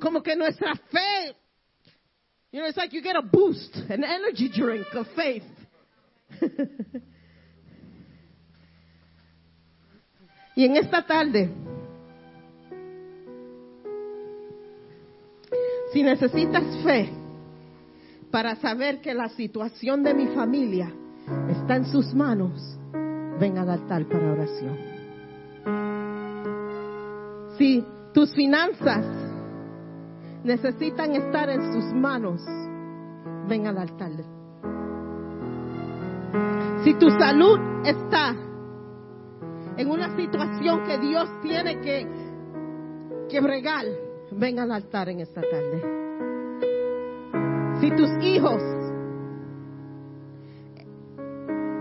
Como 0.00 0.24
que 0.24 0.34
nuestra 0.34 0.74
fe, 0.74 1.36
you 2.50 2.58
know, 2.58 2.66
it's 2.66 2.76
like 2.76 2.92
you 2.92 3.00
get 3.00 3.14
a 3.14 3.22
boost, 3.22 3.76
an 3.88 4.02
energy 4.02 4.48
drink 4.48 4.92
of 4.92 5.06
faith. 5.14 5.44
y 10.60 10.64
en 10.66 10.76
esta 10.76 11.06
tarde, 11.06 11.50
si 15.90 16.02
necesitas 16.02 16.62
fe 16.84 17.10
para 18.30 18.56
saber 18.56 19.00
que 19.00 19.14
la 19.14 19.30
situación 19.30 20.02
de 20.02 20.12
mi 20.12 20.26
familia 20.26 20.92
está 21.48 21.76
en 21.76 21.86
sus 21.86 22.12
manos, 22.12 22.78
ven 23.40 23.56
al 23.56 23.70
altar 23.70 24.06
para 24.06 24.32
oración. 24.32 24.76
Si 27.56 27.82
tus 28.12 28.34
finanzas 28.34 29.06
necesitan 30.44 31.14
estar 31.16 31.48
en 31.48 31.72
sus 31.72 31.84
manos, 31.94 32.42
ven 33.48 33.66
al 33.66 33.78
altar. 33.78 34.10
Si 36.84 36.92
tu 36.98 37.08
salud 37.12 37.58
está 37.82 38.36
en 39.80 39.90
una 39.90 40.14
situación 40.14 40.84
que 40.84 40.98
Dios 40.98 41.26
tiene 41.40 41.80
que, 41.80 42.06
que 43.30 43.40
bregar, 43.40 43.86
ven 44.30 44.58
al 44.58 44.72
altar 44.72 45.08
en 45.08 45.20
esta 45.20 45.40
tarde. 45.40 45.82
Si 47.80 47.90
tus 47.92 48.10
hijos 48.22 48.62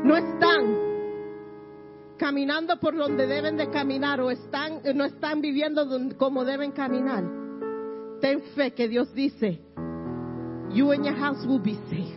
no 0.06 0.16
están 0.16 0.78
caminando 2.18 2.80
por 2.80 2.96
donde 2.96 3.28
deben 3.28 3.58
de 3.58 3.70
caminar 3.70 4.22
o 4.22 4.32
están, 4.32 4.80
no 4.96 5.04
están 5.04 5.42
viviendo 5.42 5.86
como 6.18 6.46
deben 6.46 6.72
caminar, 6.72 7.26
ten 8.22 8.42
fe 8.56 8.72
que 8.72 8.88
Dios 8.88 9.14
dice, 9.14 9.60
you 10.72 10.90
and 10.94 11.04
your 11.04 11.18
house 11.18 11.46
will 11.46 11.62
be 11.62 11.76
saved. 11.90 12.16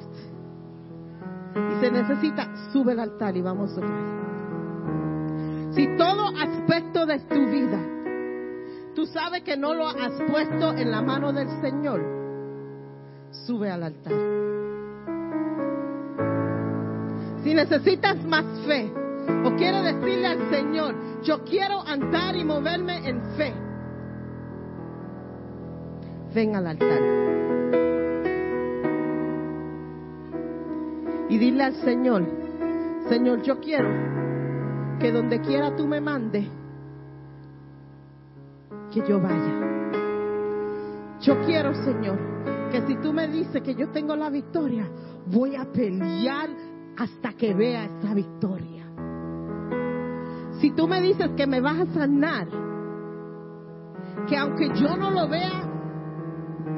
Y 1.55 1.81
se 1.81 1.91
necesita, 1.91 2.71
sube 2.73 2.93
al 2.93 3.01
altar 3.01 3.37
y 3.37 3.43
vamos 3.43 3.77
a 3.77 3.81
orar. 3.81 4.32
Si 5.75 5.87
todo 5.97 6.29
aspecto 6.39 7.07
de 7.07 7.19
tu 7.21 7.47
vida, 7.47 7.81
tú 8.95 9.07
sabes 9.07 9.43
que 9.43 9.57
no 9.57 9.73
lo 9.73 9.89
has 9.89 10.13
puesto 10.31 10.75
en 10.75 10.91
la 10.91 11.01
mano 11.01 11.33
del 11.33 11.49
Señor, 11.63 12.03
sube 13.47 13.71
al 13.71 13.83
altar. 13.85 14.13
Si 17.43 17.55
necesitas 17.55 18.23
más 18.25 18.45
fe 18.67 18.93
o 19.45 19.57
quieres 19.57 19.83
decirle 19.85 20.27
al 20.27 20.51
Señor, 20.51 20.95
yo 21.23 21.43
quiero 21.45 21.81
andar 21.87 22.37
y 22.37 22.45
moverme 22.45 23.09
en 23.09 23.23
fe, 23.37 23.55
ven 26.35 26.55
al 26.55 26.67
altar. 26.67 27.01
Y 31.31 31.39
dile 31.39 31.65
al 31.65 31.75
Señor, 31.77 32.27
Señor, 33.09 33.41
yo 33.41 33.59
quiero 33.59 34.12
que 35.03 35.11
donde 35.11 35.41
quiera 35.41 35.75
tú 35.75 35.89
me 35.89 36.01
mandes, 36.01 36.47
que 38.93 39.03
yo 39.09 39.21
vaya. 39.21 39.99
Yo 41.21 41.41
quiero, 41.45 41.75
Señor, 41.75 42.19
que 42.71 42.87
si 42.87 42.95
tú 42.99 43.13
me 43.13 43.27
dices 43.27 43.63
que 43.63 43.75
yo 43.75 43.91
tengo 43.91 44.15
la 44.15 44.31
victoria, 44.31 44.89
voy 45.27 45.57
a 45.57 45.65
pelear 45.65 46.51
hasta 46.97 47.33
que 47.33 47.53
vea 47.53 47.87
esa 47.87 48.15
victoria. 48.15 48.87
Si 50.61 50.71
tú 50.71 50.87
me 50.87 51.01
dices 51.01 51.31
que 51.37 51.49
me 51.49 51.61
vas 51.61 51.81
a 51.81 51.87
sanar, 51.95 52.47
que 54.29 54.37
aunque 54.37 54.69
yo 54.69 54.97
no 54.97 55.11
lo 55.11 55.29
vea 55.29 55.69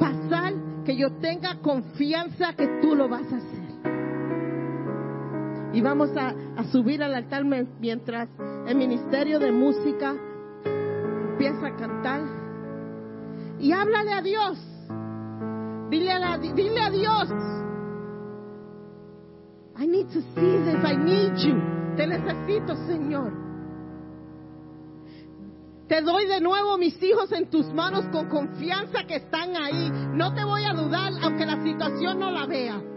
pasar, 0.01 0.55
que 0.83 0.97
yo 0.97 1.13
tenga 1.19 1.61
confianza 1.61 2.55
que 2.55 2.81
tú 2.81 2.97
lo 2.97 3.07
vas 3.07 3.31
a 3.31 3.37
hacer. 3.37 3.54
Y 5.75 5.81
vamos 5.81 6.11
a, 6.17 6.33
subir 6.71 7.03
al 7.03 7.15
altar 7.15 7.45
mientras 7.45 8.29
el 8.69 8.77
Ministerio 8.77 9.41
de 9.41 9.51
Música 9.51 10.15
empieza 11.33 11.67
a 11.67 11.77
cantar. 11.77 12.23
Y 13.59 13.73
háblale 13.73 14.13
a 14.13 14.23
Dios. 14.23 14.59
Dile 15.91 16.13
a, 16.13 16.39
dile 16.39 16.81
a 16.81 16.91
Dios. 16.91 17.29
I 19.77 19.87
need 19.89 20.07
to 20.13 20.21
see 20.21 20.59
this. 20.65 20.85
I 20.85 20.97
need 20.97 21.35
you. 21.39 21.61
Te 21.97 22.07
necesito, 22.07 22.77
Señor. 22.87 23.33
Te 25.89 26.03
doy 26.03 26.27
de 26.27 26.41
nuevo 26.41 26.79
mis 26.79 27.03
hijos 27.03 27.33
en 27.33 27.51
tus 27.51 27.67
manos 27.75 28.05
con 28.13 28.29
confianza 28.29 29.05
que 29.09 29.17
están 29.17 29.57
ahí. 29.57 29.91
No 30.13 30.33
te 30.35 30.45
voy 30.45 30.65
a 30.65 30.73
dudar 30.73 31.13
aunque 31.21 31.45
la 31.45 31.63
situación 31.65 32.21
no 32.21 32.31
la 32.31 32.47
vea. 32.47 32.94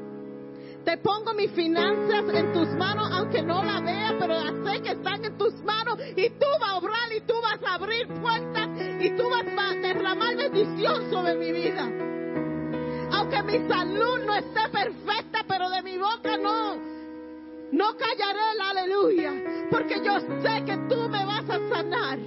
Te 0.87 0.95
pongo 0.99 1.33
mis 1.33 1.51
finanzas 1.51 2.23
en 2.33 2.53
tus 2.53 2.69
manos 2.69 3.09
aunque 3.11 3.41
no 3.41 3.61
la 3.61 3.81
vea, 3.81 4.15
pero 4.17 4.35
sé 4.63 4.81
que 4.81 4.91
están 4.91 5.25
en 5.25 5.37
tus 5.37 5.53
manos 5.65 5.99
y 6.15 6.29
tú 6.29 6.45
vas 6.61 6.69
a 6.69 6.77
obrar 6.77 7.11
y 7.13 7.19
tú 7.27 7.33
vas 7.41 7.61
a 7.61 7.73
abrir 7.75 8.07
puertas 8.07 8.69
y 9.01 9.09
tú 9.17 9.29
vas 9.29 9.43
a 9.45 9.73
derramar 9.81 10.37
bendición 10.37 11.11
sobre 11.11 11.35
mi 11.35 11.51
vida. 11.51 11.83
Aunque 13.11 13.43
mi 13.43 13.67
salud 13.67 14.19
no 14.25 14.33
esté 14.33 14.61
perfecta, 14.71 15.43
pero 15.45 15.69
de 15.71 15.81
mi 15.83 15.97
boca 15.97 16.37
no, 16.37 16.77
no 17.73 17.97
callaré 17.97 18.51
el 18.53 18.61
aleluya, 18.61 19.33
porque 19.69 20.01
yo 20.01 20.21
sé 20.21 20.63
que 20.63 20.77
tú 20.87 21.09
me 21.09 21.25
vas 21.25 21.49
a 21.49 21.59
sanar. 21.67 22.19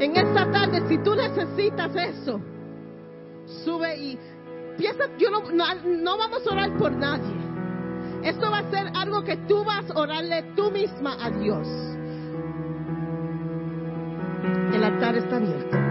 En 0.00 0.16
esta 0.16 0.50
tarde, 0.50 0.82
si 0.88 0.98
tú 0.98 1.14
necesitas 1.14 1.94
eso, 1.94 2.40
sube 3.66 3.96
y 3.96 4.18
piensa, 4.78 5.04
yo 5.18 5.28
no, 5.30 5.42
no, 5.42 6.16
vamos 6.16 6.46
a 6.46 6.52
orar 6.52 6.76
por 6.78 6.92
nadie. 6.92 7.34
Esto 8.22 8.50
va 8.50 8.58
a 8.58 8.70
ser 8.70 8.86
algo 8.94 9.24
que 9.24 9.36
tú 9.48 9.64
vas 9.64 9.90
a 9.90 9.98
orarle 9.98 10.42
tú 10.54 10.70
misma 10.70 11.16
a 11.20 11.30
Dios. 11.30 11.66
El 14.72 14.84
altar 14.84 15.16
está 15.16 15.36
abierto. 15.36 15.85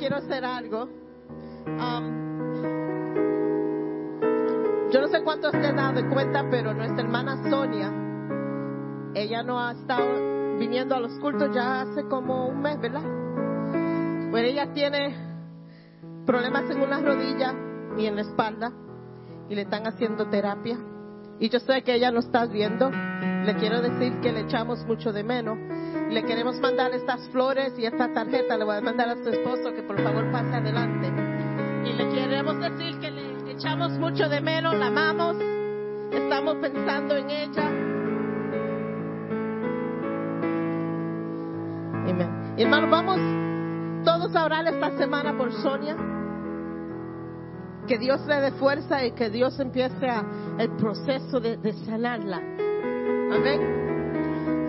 Quiero 0.00 0.16
hacer 0.16 0.44
algo. 0.44 0.88
Um, 1.66 2.20
yo 4.90 5.00
no 5.00 5.08
sé 5.08 5.22
cuántos 5.22 5.52
se 5.52 5.58
han 5.58 5.76
dado 5.76 6.08
cuenta, 6.08 6.48
pero 6.50 6.72
nuestra 6.72 7.02
hermana 7.02 7.48
Sonia, 7.48 7.92
ella 9.14 9.42
no 9.42 9.60
ha 9.60 9.72
estado 9.72 10.56
viniendo 10.58 10.94
a 10.94 11.00
los 11.00 11.12
cultos 11.20 11.54
ya 11.54 11.82
hace 11.82 12.04
como 12.08 12.48
un 12.48 12.62
mes, 12.62 12.80
¿verdad? 12.80 13.02
Bueno, 14.30 14.48
ella 14.48 14.72
tiene 14.72 15.14
problemas 16.24 16.70
en 16.70 16.80
una 16.80 17.00
rodilla 17.00 17.54
y 17.98 18.06
en 18.06 18.16
la 18.16 18.22
espalda 18.22 18.72
y 19.48 19.54
le 19.54 19.62
están 19.62 19.86
haciendo 19.86 20.28
terapia. 20.30 20.78
Y 21.38 21.50
yo 21.50 21.60
sé 21.60 21.82
que 21.82 21.94
ella 21.94 22.10
no 22.10 22.20
está 22.20 22.46
viendo. 22.46 22.90
Le 22.90 23.54
quiero 23.56 23.82
decir 23.82 24.20
que 24.20 24.32
le 24.32 24.40
echamos 24.40 24.84
mucho 24.86 25.12
de 25.12 25.24
menos. 25.24 25.58
Le 26.10 26.24
queremos 26.24 26.58
mandar 26.60 26.92
estas 26.92 27.28
flores 27.28 27.72
y 27.78 27.86
esta 27.86 28.12
tarjeta. 28.12 28.56
Le 28.56 28.64
voy 28.64 28.76
a 28.76 28.80
mandar 28.80 29.08
a 29.10 29.14
su 29.22 29.28
esposo 29.28 29.72
que 29.72 29.82
por 29.82 30.00
favor 30.02 30.30
pase 30.32 30.56
adelante. 30.56 31.06
Y 31.88 31.92
le 31.92 32.08
queremos 32.08 32.58
decir 32.58 32.98
que 32.98 33.10
le 33.10 33.52
echamos 33.52 33.92
mucho 33.92 34.28
de 34.28 34.40
menos, 34.40 34.74
la 34.74 34.86
amamos. 34.86 35.36
Estamos 36.10 36.56
pensando 36.56 37.16
en 37.16 37.30
ella. 37.30 37.68
Amén. 42.08 42.54
Hermano, 42.56 42.90
vamos 42.90 44.04
todos 44.04 44.34
a 44.34 44.44
orar 44.44 44.66
esta 44.66 44.96
semana 44.96 45.36
por 45.36 45.52
Sonia 45.52 45.96
que 47.86 47.98
Dios 47.98 48.24
le 48.26 48.40
dé 48.40 48.52
fuerza 48.52 49.04
y 49.04 49.12
que 49.12 49.30
Dios 49.30 49.58
empiece 49.58 50.08
a, 50.08 50.24
el 50.58 50.70
proceso 50.76 51.40
de, 51.40 51.56
de 51.56 51.72
sanarla. 51.72 52.36
Amén. 52.36 53.89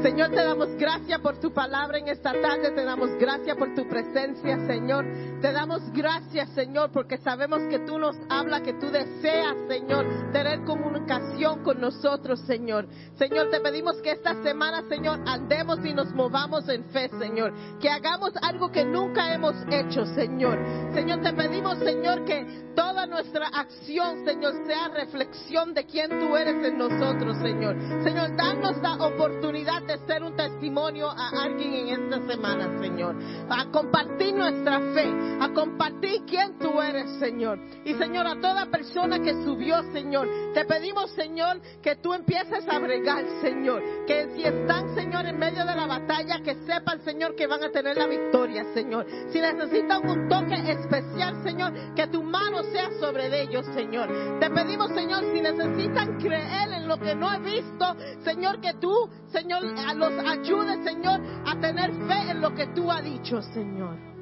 Señor, 0.02 0.30
te 0.30 0.44
damos 0.44 0.76
gracias 0.78 1.20
por 1.20 1.38
tu 1.38 1.54
palabra 1.54 2.00
en 2.00 2.08
esta 2.08 2.32
tarde, 2.34 2.72
te 2.72 2.84
damos 2.84 3.12
gracias 3.20 3.56
por 3.56 3.76
tu 3.76 3.88
presencia, 3.88 4.66
Señor. 4.66 5.06
Te 5.42 5.52
damos 5.52 5.82
gracias, 5.92 6.50
Señor, 6.52 6.92
porque 6.92 7.18
sabemos 7.18 7.62
que 7.70 7.80
tú 7.80 7.98
nos 7.98 8.16
hablas, 8.30 8.62
que 8.62 8.74
tú 8.74 8.92
deseas, 8.92 9.56
Señor, 9.68 10.32
tener 10.32 10.64
comunicación 10.66 11.64
con 11.64 11.82
nosotros, 11.82 12.40
Señor. 12.42 12.88
Señor, 13.16 13.50
te 13.50 13.60
pedimos 13.60 14.00
que 14.04 14.12
esta 14.12 14.42
semana, 14.44 14.84
Señor, 14.88 15.20
andemos 15.26 15.84
y 15.84 15.96
nos 15.96 16.14
movamos 16.14 16.70
en 16.70 16.84
fe, 16.86 17.10
Señor. 17.18 17.54
Que 17.80 17.90
hagamos 17.90 18.34
algo 18.42 18.72
que 18.72 18.86
nunca 18.86 19.34
hemos 19.34 19.56
hecho, 19.72 20.06
Señor. 20.14 20.60
Señor, 20.94 21.22
te 21.22 21.34
pedimos, 21.34 21.80
Señor, 21.80 22.24
que 22.24 22.72
toda 22.76 23.06
nuestra 23.06 23.48
acción, 23.48 24.24
Señor, 24.26 24.54
sea 24.66 24.90
reflexión 24.90 25.74
de 25.74 25.86
quién 25.86 26.10
tú 26.20 26.36
eres 26.36 26.64
en 26.64 26.78
nosotros, 26.78 27.38
Señor. 27.38 27.76
Señor, 28.04 28.36
danos 28.36 28.78
la 28.78 28.94
oportunidad 29.06 29.82
de 29.84 29.98
ser 30.06 30.24
un 30.24 30.36
testimonio 30.36 31.10
a 31.10 31.30
alguien 31.44 31.74
en 31.74 32.04
esta 32.04 32.28
semana, 32.28 32.80
Señor. 32.80 33.16
A 33.50 33.66
compartir 33.72 34.36
nuestra 34.36 34.80
fe, 34.94 35.31
a 35.40 35.50
compartir 35.54 36.22
quién 36.28 36.58
tú 36.58 36.82
eres, 36.82 37.10
Señor. 37.20 37.60
Y, 37.86 37.94
Señor, 37.96 38.28
a 38.28 38.40
toda 38.40 38.66
persona 38.68 39.20
que 39.20 39.34
subió, 39.44 39.82
Señor, 39.92 40.28
te 40.54 40.66
pedimos, 40.66 41.12
Señor, 41.12 41.62
que 41.82 41.96
tú 41.96 42.14
empieces 42.14 42.68
a 42.68 42.80
bregar, 42.80 43.24
Señor. 43.42 43.82
Que 44.06 44.30
si 44.36 44.44
están, 44.44 44.94
Señor, 44.96 45.26
en 45.26 45.38
medio 45.38 45.66
de 45.66 45.76
la 45.76 45.88
batalla, 45.88 46.42
que 46.44 46.56
sepan, 46.66 47.02
Señor, 47.02 47.36
que 47.36 47.48
van 47.48 47.64
a 47.64 47.72
tener 47.72 47.98
la 47.98 48.08
victoria, 48.08 48.66
Señor. 48.74 49.06
Si 49.32 49.40
necesitan 49.40 50.08
un 50.08 50.28
toque 50.28 50.56
especial, 50.72 51.44
Señor, 51.44 51.74
que 51.96 52.08
tu 52.08 52.24
mano 52.24 52.64
sea 52.64 52.90
sobre 53.00 53.42
ellos, 53.42 53.66
Señor. 53.74 54.40
Te 54.40 54.50
pedimos, 54.50 54.92
Señor, 54.92 55.24
si 55.34 55.42
necesitan 55.42 56.18
creer 56.20 56.72
en 56.74 56.88
lo 56.88 56.98
que 56.98 57.16
no 57.16 57.34
he 57.34 57.40
visto, 57.40 57.96
Señor, 58.24 58.60
que 58.62 58.74
tú, 58.76 59.10
Señor, 59.32 59.64
los 59.96 60.14
ayude, 60.26 60.84
Señor, 60.84 61.22
a 61.46 61.60
tener 61.60 61.92
fe 62.08 62.32
en 62.32 62.42
lo 62.42 62.54
que 62.54 62.68
tú 62.68 62.92
has 62.92 63.04
dicho, 63.04 63.42
Señor. 63.42 64.21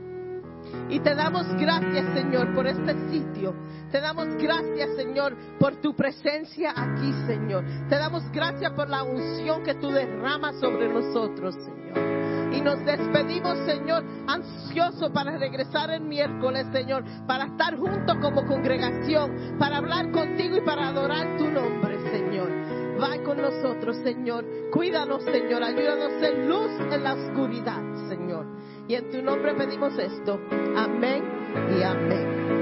Y 0.89 0.99
te 0.99 1.13
damos 1.15 1.47
gracias, 1.55 2.13
Señor, 2.13 2.53
por 2.53 2.67
este 2.67 2.95
sitio. 3.09 3.53
Te 3.91 4.01
damos 4.01 4.28
gracias, 4.36 4.95
Señor, 4.95 5.36
por 5.59 5.76
tu 5.78 5.95
presencia 5.95 6.74
aquí, 6.76 7.13
Señor. 7.28 7.63
Te 7.89 7.95
damos 7.95 8.24
gracias 8.32 8.72
por 8.74 8.89
la 8.89 9.03
unción 9.03 9.63
que 9.63 9.76
tú 9.76 9.89
derramas 9.89 10.59
sobre 10.59 10.91
nosotros, 10.91 11.55
Señor. 11.55 12.53
Y 12.53 12.61
nos 12.61 12.84
despedimos, 12.84 13.57
Señor, 13.65 14.03
ansioso 14.28 15.11
para 15.13 15.38
regresar 15.38 15.91
el 15.91 16.01
miércoles, 16.01 16.65
Señor, 16.72 17.03
para 17.28 17.45
estar 17.45 17.78
juntos 17.78 18.17
como 18.22 18.45
congregación, 18.45 19.57
para 19.59 19.78
hablar 19.78 20.11
contigo 20.11 20.57
y 20.57 20.61
para 20.61 20.88
adorar 20.88 21.38
tu 21.38 21.47
nombre, 21.49 21.99
Señor. 22.11 22.49
Va 23.01 23.24
con 23.24 23.41
nosotros, 23.41 23.95
Señor. 24.03 24.45
Cuídanos, 24.72 25.24
Señor. 25.24 25.63
Ayúdanos 25.63 26.20
ser 26.20 26.38
luz 26.47 26.72
en 26.91 27.03
la 27.03 27.13
oscuridad, 27.13 27.82
Señor. 28.09 28.45
Y 28.90 28.96
en 28.96 29.12
tu 29.12 29.22
nombre 29.22 29.54
pedimos 29.54 29.94
esto. 30.00 30.42
Amén 30.76 31.24
y 31.78 31.84
amén. 31.84 32.59